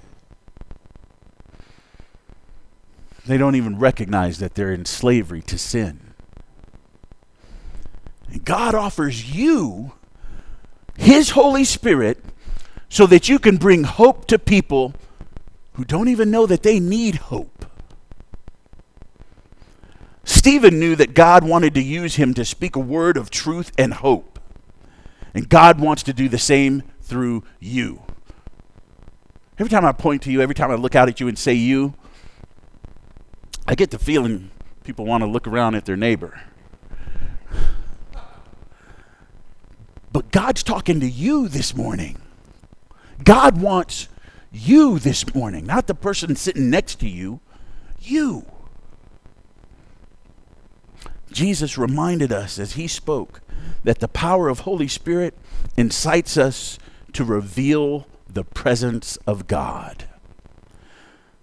They 3.26 3.38
don't 3.38 3.54
even 3.54 3.78
recognize 3.78 4.38
that 4.38 4.54
they're 4.54 4.72
in 4.72 4.84
slavery 4.84 5.42
to 5.42 5.56
sin. 5.56 6.14
And 8.30 8.44
God 8.44 8.74
offers 8.74 9.34
you 9.34 9.92
his 10.96 11.30
Holy 11.30 11.64
Spirit 11.64 12.22
so 12.88 13.06
that 13.06 13.28
you 13.28 13.38
can 13.38 13.56
bring 13.56 13.84
hope 13.84 14.26
to 14.26 14.38
people 14.38 14.94
who 15.74 15.84
don't 15.84 16.08
even 16.08 16.30
know 16.30 16.46
that 16.46 16.62
they 16.62 16.78
need 16.78 17.16
hope. 17.16 17.66
Stephen 20.24 20.78
knew 20.78 20.96
that 20.96 21.14
God 21.14 21.44
wanted 21.44 21.74
to 21.74 21.82
use 21.82 22.16
him 22.16 22.34
to 22.34 22.44
speak 22.44 22.76
a 22.76 22.80
word 22.80 23.16
of 23.16 23.30
truth 23.30 23.72
and 23.78 23.94
hope. 23.94 24.38
And 25.34 25.48
God 25.48 25.80
wants 25.80 26.02
to 26.04 26.12
do 26.12 26.28
the 26.28 26.38
same 26.38 26.82
through 27.04 27.44
you. 27.60 28.02
Every 29.58 29.70
time 29.70 29.84
I 29.84 29.92
point 29.92 30.22
to 30.22 30.32
you, 30.32 30.40
every 30.40 30.54
time 30.54 30.70
I 30.70 30.74
look 30.74 30.96
out 30.96 31.08
at 31.08 31.20
you 31.20 31.28
and 31.28 31.38
say 31.38 31.52
you, 31.52 31.94
I 33.68 33.74
get 33.74 33.90
the 33.90 33.98
feeling 33.98 34.50
people 34.82 35.04
want 35.04 35.22
to 35.22 35.26
look 35.26 35.46
around 35.46 35.74
at 35.74 35.84
their 35.84 35.96
neighbor. 35.96 36.40
But 40.12 40.30
God's 40.30 40.62
talking 40.62 41.00
to 41.00 41.08
you 41.08 41.48
this 41.48 41.74
morning. 41.74 42.18
God 43.22 43.60
wants 43.60 44.08
you 44.52 44.98
this 44.98 45.34
morning, 45.34 45.66
not 45.66 45.86
the 45.86 45.94
person 45.94 46.36
sitting 46.36 46.70
next 46.70 47.00
to 47.00 47.08
you, 47.08 47.40
you. 48.00 48.46
Jesus 51.32 51.76
reminded 51.76 52.32
us 52.32 52.58
as 52.58 52.74
he 52.74 52.86
spoke 52.86 53.40
that 53.82 53.98
the 53.98 54.08
power 54.08 54.48
of 54.48 54.60
Holy 54.60 54.88
Spirit 54.88 55.36
incites 55.76 56.36
us 56.36 56.78
to 57.14 57.24
reveal 57.24 58.06
the 58.28 58.44
presence 58.44 59.16
of 59.26 59.46
God. 59.46 60.04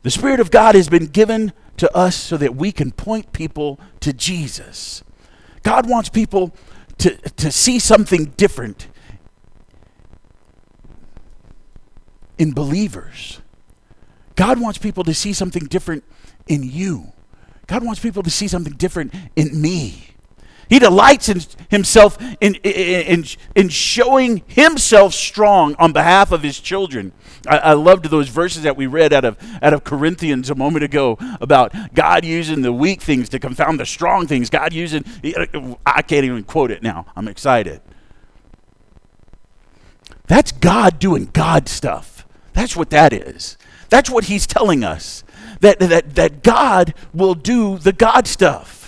The 0.04 0.12
Spirit 0.12 0.40
of 0.40 0.52
God 0.52 0.76
has 0.76 0.90
been 0.90 1.08
given 1.08 1.54
to 1.78 1.96
us 1.96 2.16
so 2.16 2.38
that 2.38 2.56
we 2.56 2.72
can 2.72 2.92
point 2.92 3.34
people 3.34 3.80
to 4.02 4.14
Jesus. 4.14 5.04
God 5.64 5.90
wants 5.90 6.10
people 6.10 6.56
to, 7.00 7.16
to 7.16 7.52
see 7.52 7.80
something 7.80 8.26
different 8.38 8.88
in 12.38 12.54
believers. 12.54 13.40
God 14.36 14.60
wants 14.60 14.78
people 14.80 15.04
to 15.04 15.14
see 15.14 15.34
something 15.34 15.66
different 15.66 16.04
in 16.48 16.64
you. 16.64 17.12
God 17.68 17.84
wants 17.84 18.00
people 18.00 18.24
to 18.24 18.30
see 18.30 18.48
something 18.48 18.74
different 18.74 19.14
in 19.36 19.62
me. 19.62 20.11
He 20.72 20.80
delights 20.80 21.28
in 21.28 21.42
himself 21.70 22.18
in, 22.40 22.56
in, 22.56 23.26
in, 23.56 23.68
showing 23.68 24.42
himself 24.48 25.14
strong 25.14 25.76
on 25.76 25.92
behalf 25.92 26.32
of 26.32 26.44
his 26.44 26.62
children. 26.62 27.12
I, 27.46 27.58
I, 27.58 27.74
loved 27.74 28.06
those 28.06 28.30
verses 28.30 28.64
that 28.64 28.78
we 28.78 28.88
read 28.88 29.12
out 29.12 29.26
of, 29.26 29.38
out 29.62 29.74
of 29.74 29.84
Corinthians 29.84 30.50
a 30.50 30.56
moment 30.56 30.86
ago 30.86 31.18
about 31.42 31.76
God 31.94 32.24
using 32.24 32.62
the 32.62 32.72
weak 32.72 33.02
things 33.02 33.28
to 33.30 33.40
confound 33.40 33.82
the 33.82 33.86
strong 33.86 34.28
things. 34.28 34.50
God 34.50 34.72
using, 34.72 35.04
I 35.86 36.02
can't 36.04 36.24
even 36.24 36.46
quote 36.46 36.72
it 36.72 36.82
now. 36.82 37.06
I'm 37.18 37.28
excited. 37.28 37.82
That's 40.28 40.54
God 40.54 41.00
doing 41.00 41.32
God 41.34 41.68
stuff. 41.68 42.26
That's 42.54 42.78
what 42.78 42.92
that 42.92 43.12
is. 43.12 43.58
That's 43.90 44.10
what 44.10 44.24
he's 44.26 44.48
telling 44.48 44.86
us. 44.86 45.26
That, 45.60 45.80
that, 45.80 46.16
that 46.16 46.44
God 46.44 46.94
will 47.14 47.36
do 47.36 47.78
the 47.78 47.92
God 47.92 48.26
stuff. 48.26 48.81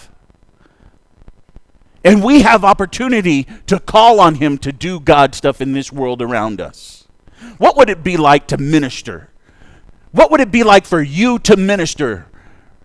And 2.03 2.23
we 2.23 2.41
have 2.41 2.63
opportunity 2.65 3.47
to 3.67 3.79
call 3.79 4.19
on 4.19 4.35
him 4.35 4.57
to 4.59 4.71
do 4.71 4.99
God 4.99 5.33
stuff 5.35 5.61
in 5.61 5.71
this 5.71 5.91
world 5.91 6.21
around 6.21 6.59
us. 6.59 7.07
What 7.57 7.77
would 7.77 7.89
it 7.89 8.03
be 8.03 8.17
like 8.17 8.47
to 8.47 8.57
minister? 8.57 9.29
What 10.11 10.29
would 10.29 10.41
it 10.41 10.51
be 10.51 10.63
like 10.63 10.85
for 10.85 11.01
you 11.01 11.39
to 11.39 11.57
minister, 11.57 12.27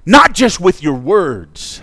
not 0.06 0.34
just 0.34 0.60
with 0.60 0.82
your 0.82 0.94
words, 0.94 1.82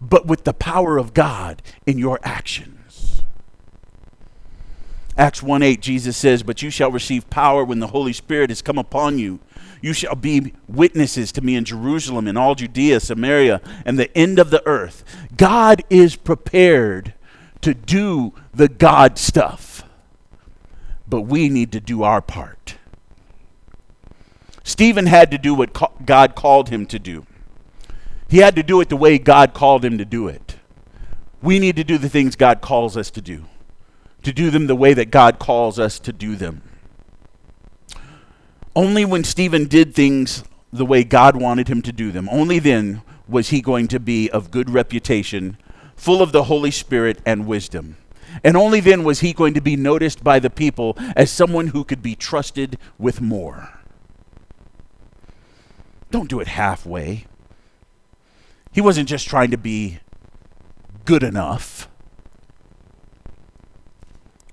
but 0.00 0.26
with 0.26 0.44
the 0.44 0.52
power 0.52 0.98
of 0.98 1.14
God 1.14 1.62
in 1.86 1.96
your 1.96 2.18
actions? 2.22 3.22
Acts 5.16 5.42
1 5.42 5.62
8, 5.62 5.80
Jesus 5.80 6.16
says, 6.16 6.42
But 6.42 6.60
you 6.60 6.70
shall 6.70 6.90
receive 6.90 7.30
power 7.30 7.64
when 7.64 7.78
the 7.78 7.88
Holy 7.88 8.12
Spirit 8.12 8.50
has 8.50 8.62
come 8.62 8.78
upon 8.78 9.18
you. 9.18 9.38
You 9.84 9.92
shall 9.92 10.14
be 10.14 10.54
witnesses 10.66 11.30
to 11.32 11.42
me 11.42 11.56
in 11.56 11.64
Jerusalem, 11.64 12.26
in 12.26 12.36
all 12.36 12.54
Judea, 12.54 13.00
Samaria, 13.00 13.60
and 13.84 13.98
the 13.98 14.16
end 14.16 14.38
of 14.38 14.50
the 14.50 14.66
earth. 14.66 15.04
God 15.36 15.82
is 15.90 16.16
prepared 16.16 17.14
to 17.60 17.74
do 17.74 18.32
the 18.52 18.68
God 18.68 19.18
stuff 19.18 19.74
but 21.06 21.22
we 21.22 21.48
need 21.48 21.72
to 21.72 21.80
do 21.80 22.02
our 22.02 22.20
part. 22.20 22.76
Stephen 24.62 25.06
had 25.06 25.30
to 25.30 25.38
do 25.38 25.54
what 25.54 26.04
God 26.04 26.34
called 26.34 26.70
him 26.70 26.86
to 26.86 26.98
do. 26.98 27.26
He 28.28 28.38
had 28.38 28.56
to 28.56 28.62
do 28.62 28.80
it 28.80 28.88
the 28.88 28.96
way 28.96 29.18
God 29.18 29.54
called 29.54 29.84
him 29.84 29.98
to 29.98 30.04
do 30.04 30.26
it. 30.26 30.56
We 31.42 31.58
need 31.58 31.76
to 31.76 31.84
do 31.84 31.98
the 31.98 32.08
things 32.08 32.36
God 32.36 32.62
calls 32.62 32.96
us 32.96 33.10
to 33.12 33.20
do, 33.20 33.44
to 34.22 34.32
do 34.32 34.50
them 34.50 34.66
the 34.66 34.74
way 34.74 34.94
that 34.94 35.10
God 35.10 35.38
calls 35.38 35.78
us 35.78 35.98
to 36.00 36.12
do 36.12 36.36
them. 36.36 36.62
Only 38.76 39.04
when 39.04 39.24
Stephen 39.24 39.66
did 39.66 39.94
things 39.94 40.44
the 40.72 40.84
way 40.84 41.04
God 41.04 41.36
wanted 41.36 41.68
him 41.68 41.82
to 41.82 41.92
do 41.92 42.10
them, 42.10 42.28
only 42.30 42.58
then 42.58 43.02
was 43.28 43.50
he 43.50 43.60
going 43.60 43.86
to 43.88 44.00
be 44.00 44.28
of 44.30 44.50
good 44.50 44.68
reputation, 44.68 45.56
full 45.96 46.20
of 46.20 46.32
the 46.32 46.44
Holy 46.44 46.72
Spirit 46.72 47.20
and 47.24 47.46
wisdom. 47.46 47.96
And 48.42 48.56
only 48.56 48.80
then 48.80 49.04
was 49.04 49.20
he 49.20 49.32
going 49.32 49.54
to 49.54 49.60
be 49.60 49.76
noticed 49.76 50.24
by 50.24 50.40
the 50.40 50.50
people 50.50 50.98
as 51.14 51.30
someone 51.30 51.68
who 51.68 51.84
could 51.84 52.02
be 52.02 52.16
trusted 52.16 52.76
with 52.98 53.20
more. 53.20 53.78
Don't 56.10 56.28
do 56.28 56.40
it 56.40 56.48
halfway. 56.48 57.26
He 58.72 58.80
wasn't 58.80 59.08
just 59.08 59.28
trying 59.28 59.52
to 59.52 59.56
be 59.56 60.00
good 61.04 61.22
enough. 61.22 61.88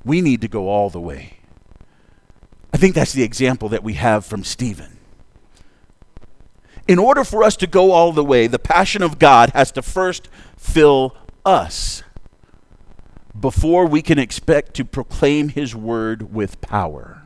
We 0.05 0.21
need 0.21 0.41
to 0.41 0.47
go 0.47 0.69
all 0.69 0.91
the 0.91 1.01
way. 1.01 1.40
I 2.81 2.83
think 2.83 2.95
that's 2.95 3.13
the 3.13 3.21
example 3.21 3.69
that 3.69 3.83
we 3.83 3.93
have 3.93 4.25
from 4.25 4.43
Stephen. 4.43 4.97
In 6.87 6.97
order 6.97 7.23
for 7.23 7.43
us 7.43 7.55
to 7.57 7.67
go 7.67 7.91
all 7.91 8.11
the 8.11 8.23
way, 8.23 8.47
the 8.47 8.57
passion 8.57 9.03
of 9.03 9.19
God 9.19 9.51
has 9.51 9.71
to 9.73 9.83
first 9.83 10.29
fill 10.57 11.15
us 11.45 12.01
before 13.39 13.85
we 13.85 14.01
can 14.01 14.17
expect 14.17 14.73
to 14.77 14.83
proclaim 14.83 15.49
his 15.49 15.75
word 15.75 16.33
with 16.33 16.59
power. 16.59 17.21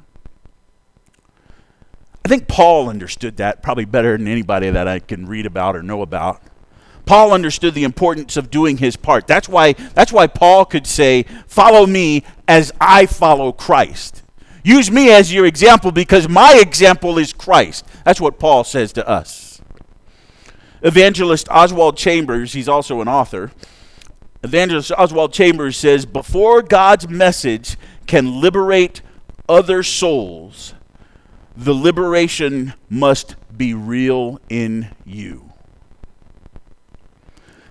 I 2.26 2.28
think 2.28 2.50
Paul 2.50 2.90
understood 2.90 3.38
that 3.38 3.64
probably 3.64 3.86
better 3.86 4.18
than 4.18 4.28
anybody 4.28 4.70
that 4.70 4.90
I 4.90 5.00
can 5.00 5.26
read 5.26 5.46
about 5.46 5.78
or 5.78 5.82
know 5.82 6.02
about. 6.02 6.42
Paul 7.06 7.32
understood 7.32 7.76
the 7.76 7.86
importance 7.86 8.36
of 8.36 8.52
doing 8.52 8.76
his 8.76 8.98
part. 8.98 9.26
That's 9.26 9.48
why, 9.48 9.72
that's 9.72 10.12
why 10.12 10.28
Paul 10.28 10.66
could 10.66 10.86
say, 10.86 11.24
Follow 11.48 11.88
me 11.88 12.26
as 12.46 12.74
I 12.82 13.06
follow 13.06 13.54
Christ. 13.54 14.24
Use 14.66 14.90
me 14.90 15.12
as 15.12 15.32
your 15.32 15.46
example 15.46 15.92
because 15.92 16.28
my 16.28 16.56
example 16.60 17.20
is 17.20 17.34
Christ. 17.34 17.86
That's 18.04 18.20
what 18.20 18.40
Paul 18.40 18.64
says 18.64 18.92
to 18.94 19.08
us. 19.08 19.62
Evangelist 20.82 21.48
Oswald 21.52 21.98
Chambers, 21.98 22.54
he's 22.54 22.68
also 22.68 23.00
an 23.00 23.08
author. 23.08 23.52
Evangelist 24.44 24.92
Oswald 24.98 25.34
Chambers 25.34 25.78
says, 25.78 26.08
Before 26.08 26.64
God's 26.64 27.08
message 27.08 27.78
can 28.08 28.42
liberate 28.42 29.04
other 29.48 29.84
souls, 29.84 30.74
the 31.56 31.76
liberation 31.76 32.74
must 32.90 33.36
be 33.56 33.76
real 33.76 34.40
in 34.50 34.90
you. 35.06 35.52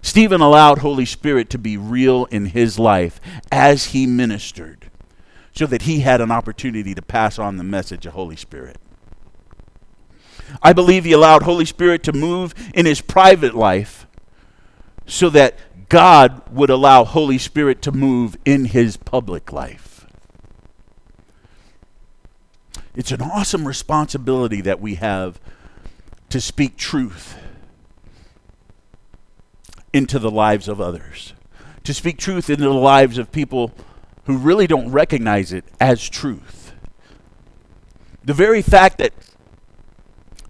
Stephen 0.00 0.40
allowed 0.40 0.78
Holy 0.78 1.06
Spirit 1.06 1.50
to 1.50 1.58
be 1.58 1.76
real 1.76 2.26
in 2.26 2.46
his 2.46 2.78
life 2.78 3.20
as 3.50 3.86
he 3.86 4.06
ministered 4.06 4.83
so 5.54 5.66
that 5.66 5.82
he 5.82 6.00
had 6.00 6.20
an 6.20 6.30
opportunity 6.30 6.94
to 6.94 7.02
pass 7.02 7.38
on 7.38 7.56
the 7.56 7.64
message 7.64 8.06
of 8.06 8.12
Holy 8.12 8.36
Spirit. 8.36 8.76
I 10.62 10.72
believe 10.72 11.04
he 11.04 11.12
allowed 11.12 11.42
Holy 11.42 11.64
Spirit 11.64 12.02
to 12.04 12.12
move 12.12 12.54
in 12.74 12.86
his 12.86 13.00
private 13.00 13.54
life 13.54 14.06
so 15.06 15.30
that 15.30 15.58
God 15.88 16.42
would 16.50 16.70
allow 16.70 17.04
Holy 17.04 17.38
Spirit 17.38 17.82
to 17.82 17.92
move 17.92 18.36
in 18.44 18.66
his 18.66 18.96
public 18.96 19.52
life. 19.52 20.06
It's 22.96 23.12
an 23.12 23.22
awesome 23.22 23.66
responsibility 23.66 24.60
that 24.60 24.80
we 24.80 24.96
have 24.96 25.40
to 26.30 26.40
speak 26.40 26.76
truth 26.76 27.36
into 29.92 30.18
the 30.18 30.30
lives 30.30 30.68
of 30.68 30.80
others, 30.80 31.34
to 31.84 31.94
speak 31.94 32.18
truth 32.18 32.50
into 32.50 32.64
the 32.64 32.70
lives 32.70 33.18
of 33.18 33.30
people 33.30 33.72
who 34.26 34.36
really 34.36 34.66
don't 34.66 34.90
recognize 34.90 35.52
it 35.52 35.64
as 35.80 36.08
truth. 36.08 36.72
The 38.24 38.34
very 38.34 38.62
fact 38.62 38.98
that 38.98 39.12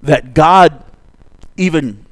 that 0.03 0.35
God 0.35 0.85
even 1.57 2.05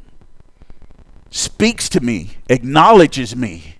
speaks 1.30 1.88
to 1.90 2.00
me, 2.00 2.38
acknowledges 2.48 3.36
me, 3.36 3.76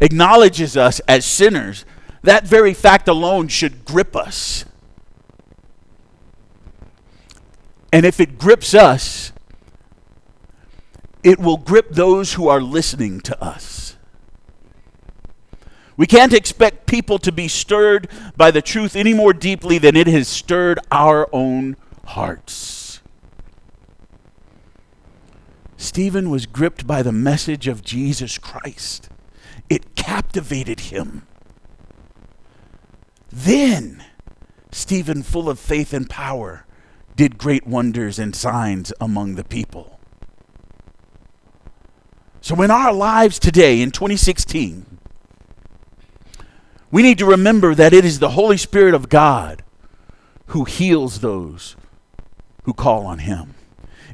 acknowledges 0.00 0.76
us 0.76 1.00
as 1.00 1.24
sinners, 1.24 1.84
that 2.22 2.46
very 2.46 2.72
fact 2.72 3.08
alone 3.08 3.48
should 3.48 3.84
grip 3.84 4.14
us. 4.14 4.64
And 7.92 8.04
if 8.06 8.20
it 8.20 8.38
grips 8.38 8.74
us, 8.74 9.32
it 11.22 11.38
will 11.38 11.56
grip 11.56 11.90
those 11.90 12.34
who 12.34 12.48
are 12.48 12.60
listening 12.60 13.20
to 13.22 13.42
us. 13.42 13.77
We 15.98 16.06
can't 16.06 16.32
expect 16.32 16.86
people 16.86 17.18
to 17.18 17.32
be 17.32 17.48
stirred 17.48 18.08
by 18.36 18.52
the 18.52 18.62
truth 18.62 18.94
any 18.94 19.12
more 19.12 19.32
deeply 19.32 19.78
than 19.78 19.96
it 19.96 20.06
has 20.06 20.28
stirred 20.28 20.78
our 20.92 21.28
own 21.32 21.76
hearts. 22.06 23.00
Stephen 25.76 26.30
was 26.30 26.46
gripped 26.46 26.86
by 26.86 27.02
the 27.02 27.10
message 27.10 27.66
of 27.66 27.82
Jesus 27.82 28.38
Christ. 28.38 29.08
It 29.68 29.96
captivated 29.96 30.80
him. 30.80 31.26
Then, 33.30 34.04
Stephen, 34.70 35.24
full 35.24 35.50
of 35.50 35.58
faith 35.58 35.92
and 35.92 36.08
power, 36.08 36.64
did 37.16 37.38
great 37.38 37.66
wonders 37.66 38.20
and 38.20 38.36
signs 38.36 38.92
among 39.00 39.34
the 39.34 39.44
people. 39.44 39.98
So, 42.40 42.62
in 42.62 42.70
our 42.70 42.92
lives 42.92 43.40
today, 43.40 43.82
in 43.82 43.90
2016, 43.90 44.87
we 46.90 47.02
need 47.02 47.18
to 47.18 47.26
remember 47.26 47.74
that 47.74 47.92
it 47.92 48.04
is 48.04 48.18
the 48.18 48.30
Holy 48.30 48.56
Spirit 48.56 48.94
of 48.94 49.08
God 49.08 49.62
who 50.46 50.64
heals 50.64 51.20
those 51.20 51.76
who 52.64 52.72
call 52.72 53.06
on 53.06 53.20
Him. 53.20 53.54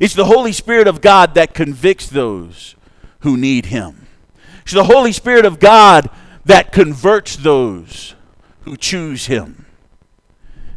It's 0.00 0.14
the 0.14 0.24
Holy 0.24 0.52
Spirit 0.52 0.88
of 0.88 1.00
God 1.00 1.34
that 1.34 1.54
convicts 1.54 2.08
those 2.08 2.74
who 3.20 3.36
need 3.36 3.66
Him. 3.66 4.06
It's 4.62 4.72
the 4.72 4.84
Holy 4.84 5.12
Spirit 5.12 5.44
of 5.44 5.60
God 5.60 6.10
that 6.44 6.72
converts 6.72 7.36
those 7.36 8.14
who 8.62 8.76
choose 8.76 9.26
Him. 9.26 9.66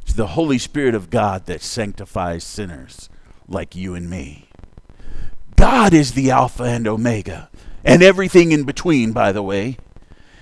It's 0.02 0.14
the 0.14 0.28
Holy 0.28 0.58
Spirit 0.58 0.94
of 0.94 1.10
God 1.10 1.46
that 1.48 1.62
sanctifies 1.62 2.44
sinners 2.44 3.10
like 3.48 3.76
you 3.76 3.96
and 3.96 4.10
me. 4.10 4.50
God 5.56 5.94
is 5.94 6.14
the 6.14 6.30
Alpha 6.30 6.64
and 6.64 6.88
Omega, 6.88 7.50
and 7.84 8.04
everything 8.04 8.52
in 8.52 8.64
between, 8.64 9.12
by 9.12 9.32
the 9.32 9.42
way. 9.42 9.78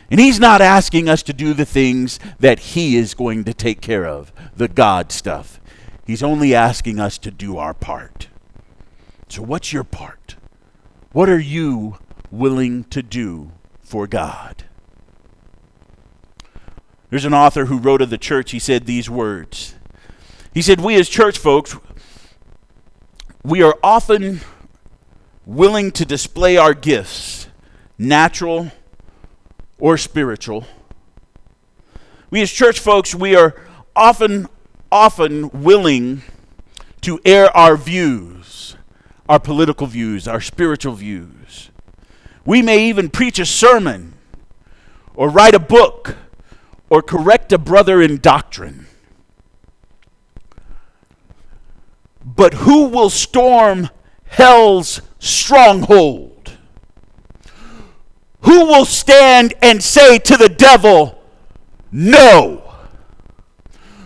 And 0.10 0.20
He's 0.20 0.40
not 0.40 0.62
asking 0.62 1.10
us 1.10 1.24
to 1.24 1.34
do 1.34 1.54
the 1.54 1.66
things 1.66 2.20
that 2.40 2.60
He 2.60 2.96
is 2.96 3.14
going 3.14 3.44
to 3.46 3.54
take 3.54 3.82
care 3.82 4.06
of, 4.06 4.32
the 4.56 4.68
God 4.68 5.12
stuff. 5.12 5.60
He's 6.06 6.24
only 6.24 6.54
asking 6.54 7.00
us 7.00 7.18
to 7.20 7.32
do 7.32 7.58
our 7.58 7.74
part. 7.74 8.28
So, 9.28 9.42
what's 9.42 9.74
your 9.74 9.84
part? 9.84 10.36
What 11.12 11.30
are 11.30 11.40
you 11.40 11.98
willing 12.30 12.84
to 12.86 13.02
do 13.02 13.52
for 13.82 14.06
God? 14.06 14.66
There's 17.10 17.26
an 17.26 17.34
author 17.34 17.66
who 17.66 17.78
wrote 17.78 18.02
of 18.02 18.10
the 18.10 18.18
church, 18.18 18.52
he 18.52 18.60
said 18.60 18.86
these 18.86 19.10
words. 19.10 19.76
He 20.54 20.62
said, 20.62 20.82
We 20.82 20.96
as 20.96 21.10
church 21.10 21.38
folks, 21.38 21.76
we 23.44 23.62
are 23.62 23.78
often 23.84 24.42
willing 25.46 25.92
to 25.92 26.06
display 26.06 26.58
our 26.58 26.74
gifts, 26.74 27.48
natural 27.98 28.72
or 29.80 29.98
spiritual. 29.98 30.66
We 32.30 32.42
as 32.42 32.52
church 32.52 32.80
folks, 32.80 33.14
we 33.14 33.36
are 33.36 33.56
often, 33.96 34.48
often 34.92 35.50
willing 35.50 36.22
to 37.02 37.20
air 37.24 37.56
our 37.56 37.78
views, 37.78 38.76
our 39.30 39.40
political 39.40 39.88
views, 39.88 40.28
our 40.28 40.42
spiritual 40.42 40.94
views. 40.94 41.70
We 42.46 42.62
may 42.62 42.88
even 42.88 43.10
preach 43.10 43.40
a 43.40 43.46
sermon 43.46 44.14
or 45.16 45.30
write 45.30 45.56
a 45.56 45.60
book 45.60 46.16
or 46.90 47.02
correct 47.02 47.52
a 47.52 47.58
brother 47.58 48.02
in 48.02 48.20
doctrine. 48.20 48.88
But 52.24 52.54
who 52.56 52.88
will 52.88 53.10
storm 53.10 53.90
hell's 54.26 55.02
stronghold? 55.20 56.35
Who 58.46 58.66
will 58.66 58.86
stand 58.86 59.54
and 59.62 59.84
say 59.84 60.20
to 60.20 60.38
the 60.38 60.50
devil, 60.50 61.22
No? 61.92 62.62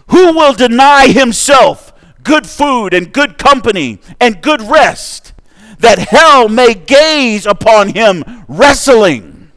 Who 0.08 0.34
will 0.34 0.54
deny 0.54 1.08
himself 1.08 1.94
good 2.24 2.48
food 2.48 2.94
and 2.94 3.12
good 3.12 3.38
company 3.38 4.00
and 4.20 4.42
good 4.42 4.62
rest, 4.62 5.34
that 5.80 6.00
hell 6.00 6.48
may 6.48 6.74
gaze 6.74 7.46
upon 7.46 7.90
him 7.90 8.24
wrestling, 8.48 9.52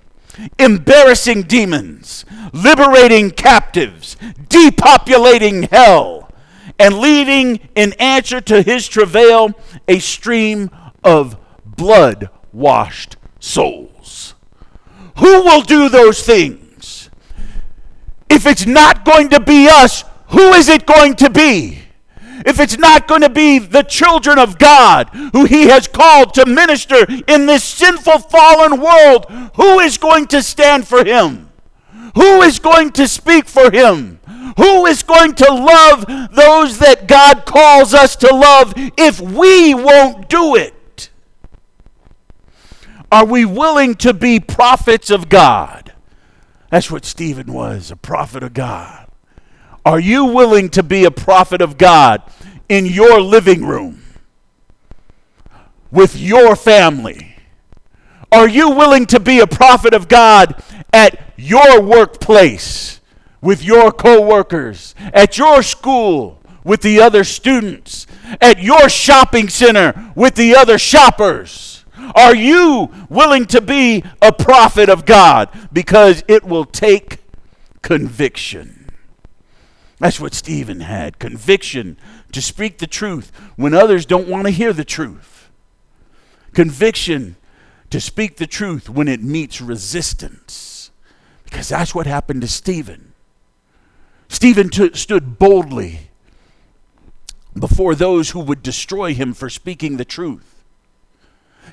embarrassing 0.59 1.43
demons, 1.43 2.25
liberating 2.53 3.31
captives, 3.31 4.17
depopulating 4.49 5.69
hell, 5.71 6.31
and 6.79 6.99
leaving 6.99 7.61
in 7.75 7.93
answer 7.95 8.41
to 8.41 8.63
his 8.63 8.89
travail 8.89 9.55
a 9.87 9.99
stream 9.99 10.71
of 11.05 11.37
blood 11.65 12.31
washed 12.53 13.17
souls. 13.39 13.92
Who 15.19 15.43
will 15.43 15.63
do 15.63 15.89
those 15.89 16.23
things? 16.23 17.11
If 18.29 18.47
it's 18.47 18.67
not 18.67 19.05
going 19.05 19.29
to 19.31 19.41
be 19.41 19.69
us, 19.69 20.05
who 20.29 20.53
is 20.55 20.69
it 20.69 20.87
going 20.87 21.15
to 21.17 21.31
be? 21.31 21.79
If 22.45 22.59
it's 22.59 22.79
not 22.79 23.07
going 23.07 23.21
to 23.21 23.31
be 23.31 23.59
the 23.59 23.83
children 23.83 24.39
of 24.39 24.59
God 24.59 25.11
who 25.33 25.45
He 25.45 25.69
has 25.69 25.87
called 25.87 26.35
to 26.35 26.47
minister 26.47 27.07
in 27.29 27.47
this 27.47 27.63
sinful, 27.63 28.19
fallen 28.19 28.81
world, 28.81 29.27
who 29.57 29.79
is 29.81 29.99
going 29.99 30.27
to 30.29 30.43
stand 30.43 30.89
for 30.89 31.05
Him? 31.05 31.53
Who 32.15 32.43
is 32.43 32.59
going 32.59 32.93
to 32.93 33.09
speak 33.09 33.47
for 33.47 33.71
him? 33.71 34.21
Who 34.57 34.87
is 34.87 35.03
going 35.03 35.35
to 35.35 35.53
love 35.53 36.05
those 36.35 36.79
that 36.79 37.07
God 37.07 37.47
calls 37.47 37.95
us 37.95 38.17
to 38.17 38.35
love 38.35 38.75
if 38.99 39.21
we 39.21 39.75
won't 39.75 40.29
do 40.29 40.57
it? 40.57 40.75
Are 43.13 43.25
we 43.25 43.45
willing 43.45 43.95
to 43.97 44.13
be 44.13 44.41
prophets 44.41 45.09
of 45.09 45.29
God? 45.29 45.93
That's 46.71 46.91
what 46.91 47.05
Stephen 47.05 47.53
was, 47.53 47.93
a 47.93 47.97
prophet 47.97 48.43
of 48.43 48.55
God. 48.55 49.07
Are 49.85 50.01
you 50.01 50.25
willing 50.25 50.69
to 50.71 50.83
be 50.83 51.05
a 51.05 51.13
prophet 51.13 51.61
of 51.61 51.79
God 51.79 52.23
in 52.69 52.87
your 52.87 53.21
living 53.21 53.65
room? 53.65 54.03
with 55.93 56.19
your 56.19 56.57
family? 56.57 57.37
Are 58.33 58.49
you 58.49 58.71
willing 58.71 59.07
to 59.07 59.21
be 59.21 59.39
a 59.39 59.47
prophet 59.47 59.95
of 59.95 60.09
God 60.09 60.61
at 60.93 61.33
your 61.37 61.81
workplace 61.83 63.01
with 63.43 63.63
your 63.63 63.93
coworkers, 63.93 64.95
at 65.13 65.37
your 65.37 65.63
school 65.63 66.41
with 66.65 66.81
the 66.81 67.01
other 67.01 67.25
students, 67.25 68.07
at 68.41 68.63
your 68.63 68.89
shopping 68.89 69.49
center 69.49 70.13
with 70.17 70.35
the 70.35 70.57
other 70.57 70.79
shoppers? 70.79 71.82
Are 72.15 72.35
you 72.35 72.91
willing 73.09 73.47
to 73.47 73.61
be 73.61 74.05
a 74.21 74.33
prophet 74.33 74.89
of 74.89 75.05
God? 75.05 75.49
Because 75.73 76.25
it 76.29 76.45
will 76.45 76.65
take 76.65 77.19
conviction. 77.83 78.91
That's 79.99 80.19
what 80.19 80.35
Stephen 80.35 80.81
had 80.81 81.19
conviction 81.19 81.97
to 82.33 82.43
speak 82.43 82.79
the 82.79 82.87
truth 82.87 83.31
when 83.57 83.75
others 83.75 84.07
don't 84.07 84.29
want 84.29 84.47
to 84.47 84.51
hear 84.51 84.73
the 84.73 84.85
truth. 84.85 85.51
Conviction 86.55 87.37
to 87.91 88.01
speak 88.01 88.37
the 88.37 88.47
truth 88.47 88.89
when 88.89 89.07
it 89.07 89.23
meets 89.23 89.61
resistance. 89.61 90.91
Because 91.45 91.69
that's 91.69 91.95
what 91.95 92.07
happened 92.07 92.41
to 92.41 92.49
Stephen. 92.49 93.13
Stephen 94.29 94.71
t- 94.71 94.95
stood 94.95 95.39
boldly 95.39 96.11
before 97.59 97.95
those 97.95 98.31
who 98.31 98.41
would 98.41 98.63
destroy 98.63 99.13
him 99.13 99.35
for 99.35 99.51
speaking 99.51 99.99
the 99.99 100.05
truth. 100.05 100.62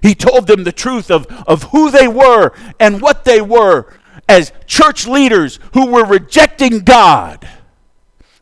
He 0.01 0.15
told 0.15 0.47
them 0.47 0.63
the 0.63 0.71
truth 0.71 1.11
of, 1.11 1.27
of 1.47 1.63
who 1.63 1.91
they 1.91 2.07
were 2.07 2.53
and 2.79 3.01
what 3.01 3.25
they 3.25 3.41
were 3.41 3.93
as 4.27 4.53
church 4.65 5.07
leaders 5.07 5.59
who 5.73 5.91
were 5.91 6.05
rejecting 6.05 6.79
God, 6.79 7.47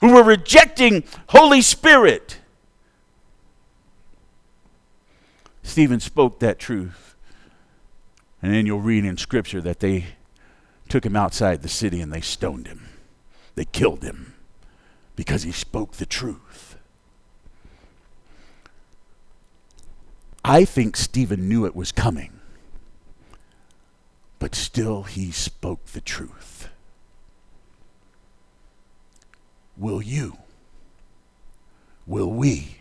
who 0.02 0.14
were 0.14 0.24
rejecting 0.24 1.04
Holy 1.30 1.62
Spirit. 1.62 2.40
Stephen 5.64 6.00
spoke 6.00 6.40
that 6.40 6.60
truth. 6.60 7.16
And 8.42 8.54
then 8.54 8.66
you'll 8.66 8.82
read 8.82 9.06
in 9.06 9.18
Scripture 9.18 9.62
that 9.62 9.80
they 9.80 10.06
took 10.90 11.06
him 11.06 11.16
outside 11.16 11.62
the 11.62 11.70
city 11.70 12.02
and 12.02 12.14
they 12.14 12.22
stoned 12.22 12.68
him. 12.68 12.88
They 13.56 13.66
killed 13.66 14.04
him 14.04 14.34
because 15.16 15.44
he 15.44 15.52
spoke 15.52 15.94
the 15.94 16.06
truth. 16.06 16.67
I 20.50 20.64
think 20.64 20.96
Stephen 20.96 21.50
knew 21.50 21.66
it 21.66 21.76
was 21.76 21.92
coming, 21.92 22.40
but 24.40 24.56
still 24.56 25.04
he 25.04 25.30
spoke 25.30 25.88
the 25.88 26.00
truth. 26.00 26.70
Will 29.76 30.02
you? 30.02 30.38
Will 32.06 32.32
we? 32.32 32.78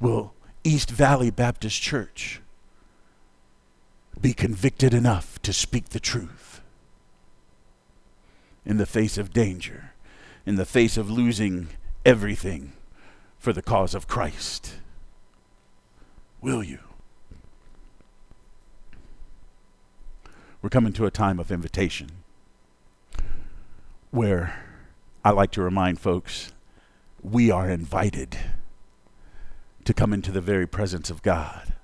Will 0.00 0.32
East 0.64 0.90
Valley 0.90 1.30
Baptist 1.30 1.82
Church? 1.82 2.40
be 4.18 4.32
convicted 4.32 4.94
enough 4.94 5.38
to 5.42 5.52
speak 5.52 5.90
the 5.90 6.00
truth 6.00 6.62
in 8.64 8.78
the 8.78 8.86
face 8.86 9.18
of 9.18 9.30
danger, 9.30 9.92
in 10.46 10.56
the 10.56 10.64
face 10.64 10.96
of 10.96 11.10
losing 11.10 11.68
everything 12.02 12.72
for 13.38 13.52
the 13.52 13.60
cause 13.60 13.94
of 13.94 14.08
Christ? 14.08 14.76
Will 16.46 16.62
you? 16.62 16.78
We're 20.62 20.68
coming 20.68 20.92
to 20.92 21.04
a 21.04 21.10
time 21.10 21.40
of 21.40 21.50
invitation 21.50 22.08
where 24.12 24.54
I 25.24 25.30
like 25.30 25.50
to 25.52 25.60
remind 25.60 25.98
folks 25.98 26.52
we 27.20 27.50
are 27.50 27.68
invited 27.68 28.38
to 29.86 29.92
come 29.92 30.12
into 30.12 30.30
the 30.30 30.40
very 30.40 30.68
presence 30.68 31.10
of 31.10 31.20
God. 31.20 31.74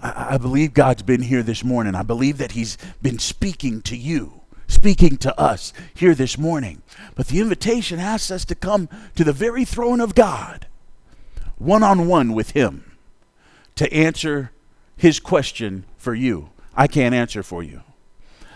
I, 0.00 0.34
I 0.34 0.38
believe 0.38 0.72
God's 0.72 1.02
been 1.02 1.22
here 1.22 1.42
this 1.42 1.64
morning. 1.64 1.96
I 1.96 2.04
believe 2.04 2.38
that 2.38 2.52
He's 2.52 2.78
been 3.02 3.18
speaking 3.18 3.82
to 3.82 3.96
you, 3.96 4.42
speaking 4.68 5.16
to 5.16 5.36
us 5.36 5.72
here 5.94 6.14
this 6.14 6.38
morning. 6.38 6.80
But 7.16 7.26
the 7.26 7.40
invitation 7.40 7.98
asks 7.98 8.30
us 8.30 8.44
to 8.44 8.54
come 8.54 8.88
to 9.16 9.24
the 9.24 9.32
very 9.32 9.64
throne 9.64 10.00
of 10.00 10.14
God, 10.14 10.68
one 11.58 11.82
on 11.82 12.06
one 12.06 12.32
with 12.32 12.50
Him, 12.50 12.96
to 13.76 13.92
answer 13.92 14.50
His 14.96 15.20
question 15.20 15.84
for 15.96 16.14
you. 16.14 16.50
I 16.76 16.86
can't 16.86 17.14
answer 17.14 17.42
for 17.42 17.62
you. 17.62 17.82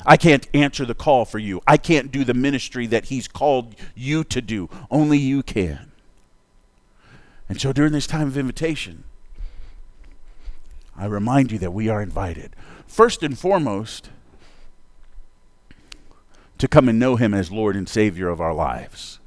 I 0.06 0.16
can't 0.16 0.48
answer 0.54 0.84
the 0.84 0.94
call 0.94 1.24
for 1.24 1.38
you. 1.38 1.60
I 1.66 1.76
can't 1.76 2.10
do 2.10 2.24
the 2.24 2.34
ministry 2.34 2.86
that 2.86 3.06
He's 3.06 3.28
called 3.28 3.74
you 3.94 4.24
to 4.24 4.40
do. 4.40 4.70
Only 4.90 5.18
you 5.18 5.42
can. 5.42 5.92
And 7.48 7.60
so 7.60 7.72
during 7.72 7.92
this 7.92 8.06
time 8.06 8.26
of 8.26 8.36
invitation, 8.36 9.04
I 10.96 11.06
remind 11.06 11.52
you 11.52 11.58
that 11.58 11.72
we 11.72 11.88
are 11.88 12.02
invited. 12.02 12.56
First 12.86 13.22
and 13.22 13.38
foremost, 13.38 14.10
to 16.58 16.68
come 16.68 16.88
and 16.88 16.98
know 16.98 17.16
Him 17.16 17.34
as 17.34 17.52
Lord 17.52 17.76
and 17.76 17.88
Savior 17.88 18.28
of 18.28 18.40
our 18.40 18.54
lives. 18.54 19.17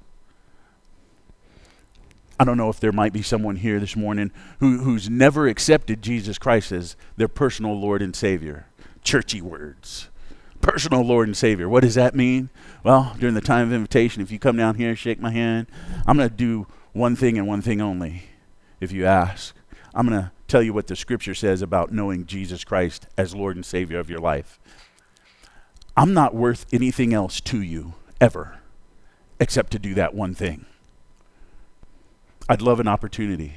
I 2.42 2.44
don't 2.44 2.58
know 2.58 2.70
if 2.70 2.80
there 2.80 2.92
might 2.92 3.14
be 3.14 3.22
someone 3.22 3.58
here 3.58 3.80
this 3.80 3.96
morning 3.96 4.32
who, 4.62 4.80
who's 4.80 5.08
never 5.08 5.48
accepted 5.48 6.02
Jesus 6.02 6.40
Christ 6.40 6.72
as 6.72 6.96
their 7.16 7.28
personal 7.28 7.80
Lord 7.80 8.02
and 8.02 8.16
Savior. 8.16 8.66
Churchy 9.04 9.42
words. 9.44 10.10
Personal 10.60 11.04
Lord 11.04 11.28
and 11.28 11.38
Savior. 11.38 11.70
What 11.70 11.84
does 11.84 11.94
that 11.94 12.16
mean? 12.16 12.50
Well, 12.84 13.16
during 13.20 13.36
the 13.36 13.42
time 13.42 13.68
of 13.68 13.74
invitation, 13.74 14.24
if 14.24 14.32
you 14.32 14.40
come 14.40 14.58
down 14.58 14.74
here, 14.74 14.90
and 14.90 14.98
shake 14.98 15.20
my 15.20 15.30
hand, 15.30 15.68
I'm 16.08 16.18
going 16.18 16.30
to 16.30 16.36
do 16.36 16.66
one 16.94 17.16
thing 17.16 17.38
and 17.38 17.48
one 17.48 17.62
thing 17.62 17.80
only 17.80 18.24
if 18.80 18.92
you 18.92 19.06
ask. 19.06 19.54
I'm 19.94 20.08
going 20.08 20.20
to 20.20 20.32
tell 20.48 20.64
you 20.64 20.74
what 20.74 20.88
the 20.88 20.96
scripture 20.96 21.36
says 21.36 21.62
about 21.62 21.92
knowing 21.92 22.26
Jesus 22.26 22.64
Christ 22.64 23.06
as 23.20 23.36
Lord 23.36 23.56
and 23.56 23.64
Savior 23.64 24.00
of 24.00 24.10
your 24.10 24.20
life. 24.20 24.60
I'm 25.96 26.16
not 26.16 26.34
worth 26.34 26.66
anything 26.74 27.14
else 27.14 27.40
to 27.42 27.62
you 27.62 27.94
ever 28.20 28.62
except 29.40 29.72
to 29.74 29.78
do 29.78 29.94
that 29.94 30.16
one 30.16 30.34
thing. 30.34 30.66
I'd 32.52 32.62
love 32.62 32.82
an 32.82 32.88
opportunity. 32.90 33.54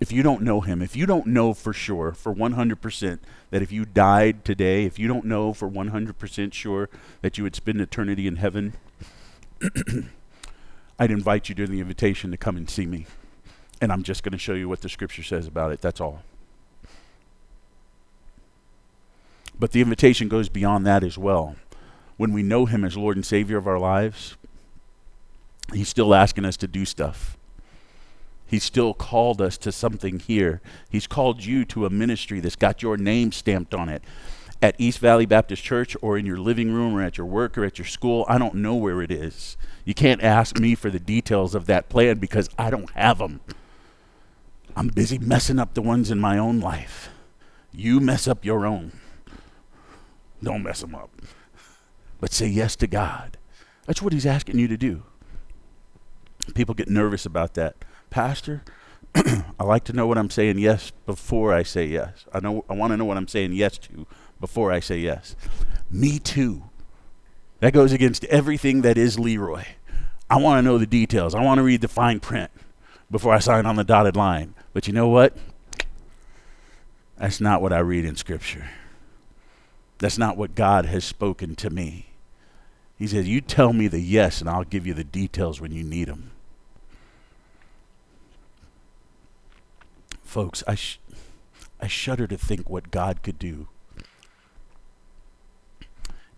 If 0.00 0.10
you 0.10 0.24
don't 0.24 0.42
know 0.42 0.62
him, 0.62 0.82
if 0.82 0.96
you 0.96 1.06
don't 1.06 1.28
know 1.28 1.54
for 1.54 1.72
sure, 1.72 2.10
for 2.10 2.34
100%, 2.34 3.20
that 3.50 3.62
if 3.62 3.70
you 3.70 3.84
died 3.84 4.44
today, 4.44 4.86
if 4.86 4.98
you 4.98 5.06
don't 5.06 5.26
know 5.26 5.52
for 5.52 5.70
100% 5.70 6.52
sure 6.52 6.88
that 7.22 7.38
you 7.38 7.44
would 7.44 7.54
spend 7.54 7.80
eternity 7.80 8.26
in 8.26 8.34
heaven, 8.34 8.72
I'd 10.98 11.12
invite 11.12 11.48
you 11.48 11.54
during 11.54 11.70
the 11.70 11.80
invitation 11.80 12.32
to 12.32 12.36
come 12.36 12.56
and 12.56 12.68
see 12.68 12.84
me. 12.84 13.06
And 13.80 13.92
I'm 13.92 14.02
just 14.02 14.24
going 14.24 14.32
to 14.32 14.38
show 14.38 14.54
you 14.54 14.68
what 14.68 14.80
the 14.80 14.88
scripture 14.88 15.22
says 15.22 15.46
about 15.46 15.70
it. 15.70 15.80
That's 15.80 16.00
all. 16.00 16.24
But 19.56 19.70
the 19.70 19.82
invitation 19.82 20.26
goes 20.26 20.48
beyond 20.48 20.84
that 20.86 21.04
as 21.04 21.16
well. 21.16 21.54
When 22.16 22.32
we 22.32 22.42
know 22.42 22.66
Him 22.66 22.84
as 22.84 22.96
Lord 22.96 23.16
and 23.16 23.24
Savior 23.24 23.56
of 23.56 23.68
our 23.68 23.78
lives, 23.78 24.36
He's 25.72 25.88
still 25.88 26.14
asking 26.14 26.44
us 26.44 26.56
to 26.58 26.66
do 26.66 26.84
stuff. 26.84 27.36
He's 28.46 28.64
still 28.64 28.94
called 28.94 29.40
us 29.40 29.56
to 29.58 29.70
something 29.70 30.18
here. 30.18 30.60
He's 30.90 31.06
called 31.06 31.44
you 31.44 31.64
to 31.66 31.86
a 31.86 31.90
ministry 31.90 32.40
that's 32.40 32.56
got 32.56 32.82
your 32.82 32.96
name 32.96 33.30
stamped 33.30 33.74
on 33.74 33.88
it. 33.88 34.02
At 34.60 34.74
East 34.76 34.98
Valley 34.98 35.24
Baptist 35.24 35.62
Church, 35.62 35.96
or 36.02 36.18
in 36.18 36.26
your 36.26 36.36
living 36.36 36.72
room, 36.72 36.94
or 36.94 37.02
at 37.02 37.16
your 37.16 37.26
work, 37.26 37.56
or 37.56 37.64
at 37.64 37.78
your 37.78 37.86
school, 37.86 38.26
I 38.28 38.36
don't 38.38 38.56
know 38.56 38.74
where 38.74 39.00
it 39.00 39.10
is. 39.10 39.56
You 39.84 39.94
can't 39.94 40.22
ask 40.22 40.58
me 40.58 40.74
for 40.74 40.90
the 40.90 40.98
details 40.98 41.54
of 41.54 41.66
that 41.66 41.88
plan 41.88 42.18
because 42.18 42.50
I 42.58 42.68
don't 42.70 42.90
have 42.90 43.18
them. 43.18 43.40
I'm 44.76 44.88
busy 44.88 45.18
messing 45.18 45.58
up 45.58 45.74
the 45.74 45.82
ones 45.82 46.10
in 46.10 46.18
my 46.18 46.36
own 46.36 46.60
life. 46.60 47.08
You 47.72 48.00
mess 48.00 48.26
up 48.26 48.44
your 48.44 48.66
own. 48.66 48.92
Don't 50.42 50.62
mess 50.62 50.80
them 50.80 50.94
up. 50.94 51.10
But 52.20 52.32
say 52.32 52.48
yes 52.48 52.76
to 52.76 52.86
God. 52.86 53.38
That's 53.86 54.02
what 54.02 54.12
He's 54.12 54.26
asking 54.26 54.58
you 54.58 54.68
to 54.68 54.76
do. 54.76 55.04
People 56.54 56.74
get 56.74 56.88
nervous 56.88 57.26
about 57.26 57.54
that. 57.54 57.76
Pastor, 58.10 58.62
I 59.14 59.64
like 59.64 59.84
to 59.84 59.92
know 59.92 60.06
what 60.06 60.18
I'm 60.18 60.30
saying 60.30 60.58
yes 60.58 60.92
before 61.06 61.52
I 61.52 61.62
say 61.62 61.86
yes. 61.86 62.24
I 62.32 62.40
know 62.40 62.64
I 62.68 62.74
want 62.74 62.92
to 62.92 62.96
know 62.96 63.04
what 63.04 63.16
I'm 63.16 63.28
saying 63.28 63.52
yes 63.52 63.78
to 63.78 64.06
before 64.40 64.72
I 64.72 64.80
say 64.80 64.98
yes. 64.98 65.36
Me 65.90 66.18
too. 66.18 66.64
That 67.60 67.72
goes 67.72 67.92
against 67.92 68.24
everything 68.24 68.82
that 68.82 68.96
is 68.96 69.18
Leroy. 69.18 69.64
I 70.30 70.36
want 70.36 70.58
to 70.58 70.62
know 70.62 70.78
the 70.78 70.86
details. 70.86 71.34
I 71.34 71.42
want 71.42 71.58
to 71.58 71.62
read 71.62 71.80
the 71.80 71.88
fine 71.88 72.20
print 72.20 72.50
before 73.10 73.34
I 73.34 73.38
sign 73.40 73.66
on 73.66 73.76
the 73.76 73.84
dotted 73.84 74.16
line. 74.16 74.54
But 74.72 74.86
you 74.86 74.92
know 74.92 75.08
what? 75.08 75.36
That's 77.18 77.40
not 77.40 77.60
what 77.60 77.72
I 77.72 77.80
read 77.80 78.04
in 78.04 78.16
Scripture. 78.16 78.70
That's 79.98 80.16
not 80.16 80.38
what 80.38 80.54
God 80.54 80.86
has 80.86 81.04
spoken 81.04 81.54
to 81.56 81.68
me. 81.68 82.06
He 82.96 83.06
says, 83.06 83.28
You 83.28 83.40
tell 83.40 83.72
me 83.72 83.88
the 83.88 84.00
yes, 84.00 84.40
and 84.40 84.48
I'll 84.48 84.64
give 84.64 84.86
you 84.86 84.94
the 84.94 85.04
details 85.04 85.60
when 85.60 85.72
you 85.72 85.82
need 85.82 86.08
them. 86.08 86.30
Folks, 90.30 90.62
I, 90.68 90.76
sh- 90.76 91.00
I 91.80 91.88
shudder 91.88 92.28
to 92.28 92.38
think 92.38 92.70
what 92.70 92.92
God 92.92 93.20
could 93.24 93.36
do 93.36 93.66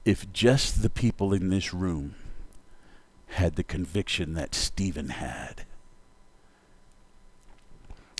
if 0.06 0.32
just 0.32 0.80
the 0.80 0.88
people 0.88 1.34
in 1.34 1.50
this 1.50 1.74
room 1.74 2.14
had 3.26 3.56
the 3.56 3.62
conviction 3.62 4.32
that 4.32 4.54
Stephen 4.54 5.10
had, 5.10 5.66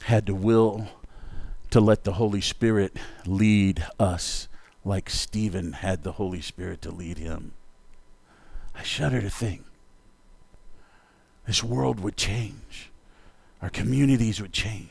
had 0.03 0.27
the 0.27 0.35
will 0.35 0.89
to 1.71 1.81
let 1.81 2.05
the 2.05 2.13
Holy 2.13 2.43
Spirit 2.43 2.95
lead 3.25 3.83
us 3.99 4.49
like 4.85 5.09
Stephen 5.09 5.73
had 5.73 6.03
the 6.03 6.13
Holy 6.13 6.43
Spirit 6.43 6.83
to 6.83 6.91
lead 6.91 7.17
him. 7.17 7.53
I 8.75 8.83
shudder 8.83 9.23
to 9.23 9.31
think 9.31 9.65
this 11.47 11.65
world 11.65 11.99
would 12.01 12.19
change, 12.19 12.91
our 13.63 13.71
communities 13.71 14.39
would 14.39 14.53
change, 14.53 14.91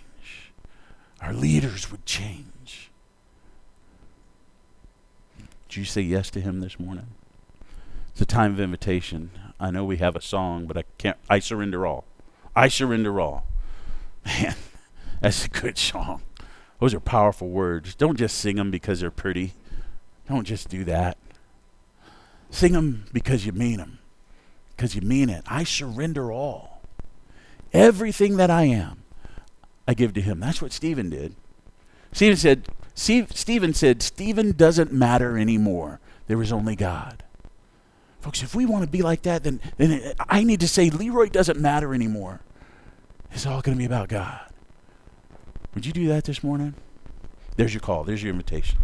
our 1.21 1.33
leaders 1.33 1.91
would 1.91 2.05
change. 2.05 2.91
Did 5.69 5.77
you 5.77 5.85
say 5.85 6.01
yes 6.01 6.29
to 6.31 6.41
him 6.41 6.59
this 6.59 6.79
morning? 6.79 7.07
It's 8.11 8.21
a 8.21 8.25
time 8.25 8.51
of 8.53 8.59
invitation. 8.59 9.31
I 9.59 9.71
know 9.71 9.85
we 9.85 9.97
have 9.97 10.15
a 10.15 10.21
song, 10.21 10.65
but 10.65 10.77
I 10.77 10.83
can't. 10.97 11.17
I 11.29 11.39
surrender 11.39 11.85
all. 11.85 12.03
I 12.55 12.67
surrender 12.67 13.21
all. 13.21 13.45
Man, 14.25 14.55
that's 15.21 15.45
a 15.45 15.49
good 15.49 15.77
song. 15.77 16.23
Those 16.79 16.93
are 16.93 16.99
powerful 16.99 17.47
words. 17.47 17.95
Don't 17.95 18.17
just 18.17 18.37
sing 18.37 18.55
them 18.55 18.71
because 18.71 18.99
they're 18.99 19.11
pretty. 19.11 19.53
Don't 20.27 20.45
just 20.45 20.67
do 20.67 20.83
that. 20.85 21.17
Sing 22.49 22.73
them 22.73 23.05
because 23.13 23.45
you 23.45 23.51
mean 23.51 23.77
them. 23.77 23.99
Because 24.75 24.95
you 24.95 25.01
mean 25.01 25.29
it. 25.29 25.43
I 25.47 25.63
surrender 25.63 26.31
all. 26.31 26.81
Everything 27.71 28.37
that 28.37 28.49
I 28.49 28.63
am, 28.63 29.00
I 29.87 29.93
give 29.93 30.13
to 30.13 30.21
him. 30.21 30.39
That's 30.39 30.61
what 30.61 30.71
Stephen 30.71 31.09
did. 31.09 31.35
Stephen 32.11 32.37
said, 32.37 32.67
Stephen 32.93 33.73
said, 33.73 34.01
Stephen 34.01 34.51
doesn't 34.51 34.91
matter 34.91 35.37
anymore. 35.37 35.99
There 36.27 36.41
is 36.41 36.51
only 36.51 36.75
God. 36.75 37.23
Folks, 38.19 38.43
if 38.43 38.53
we 38.53 38.65
want 38.65 38.83
to 38.83 38.89
be 38.89 39.01
like 39.01 39.23
that, 39.23 39.43
then, 39.43 39.59
then 39.77 40.13
I 40.29 40.43
need 40.43 40.59
to 40.59 40.67
say 40.67 40.89
Leroy 40.89 41.29
doesn't 41.29 41.59
matter 41.59 41.93
anymore. 41.93 42.41
It's 43.31 43.45
all 43.45 43.61
going 43.61 43.75
to 43.75 43.79
be 43.79 43.85
about 43.85 44.09
God. 44.09 44.41
Would 45.73 45.85
you 45.85 45.93
do 45.93 46.07
that 46.09 46.25
this 46.25 46.43
morning? 46.43 46.75
There's 47.55 47.73
your 47.73 47.81
call. 47.81 48.03
There's 48.03 48.21
your 48.21 48.31
invitation. 48.31 48.77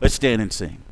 Let's 0.00 0.14
stand 0.14 0.42
and 0.42 0.52
sing. 0.52 0.82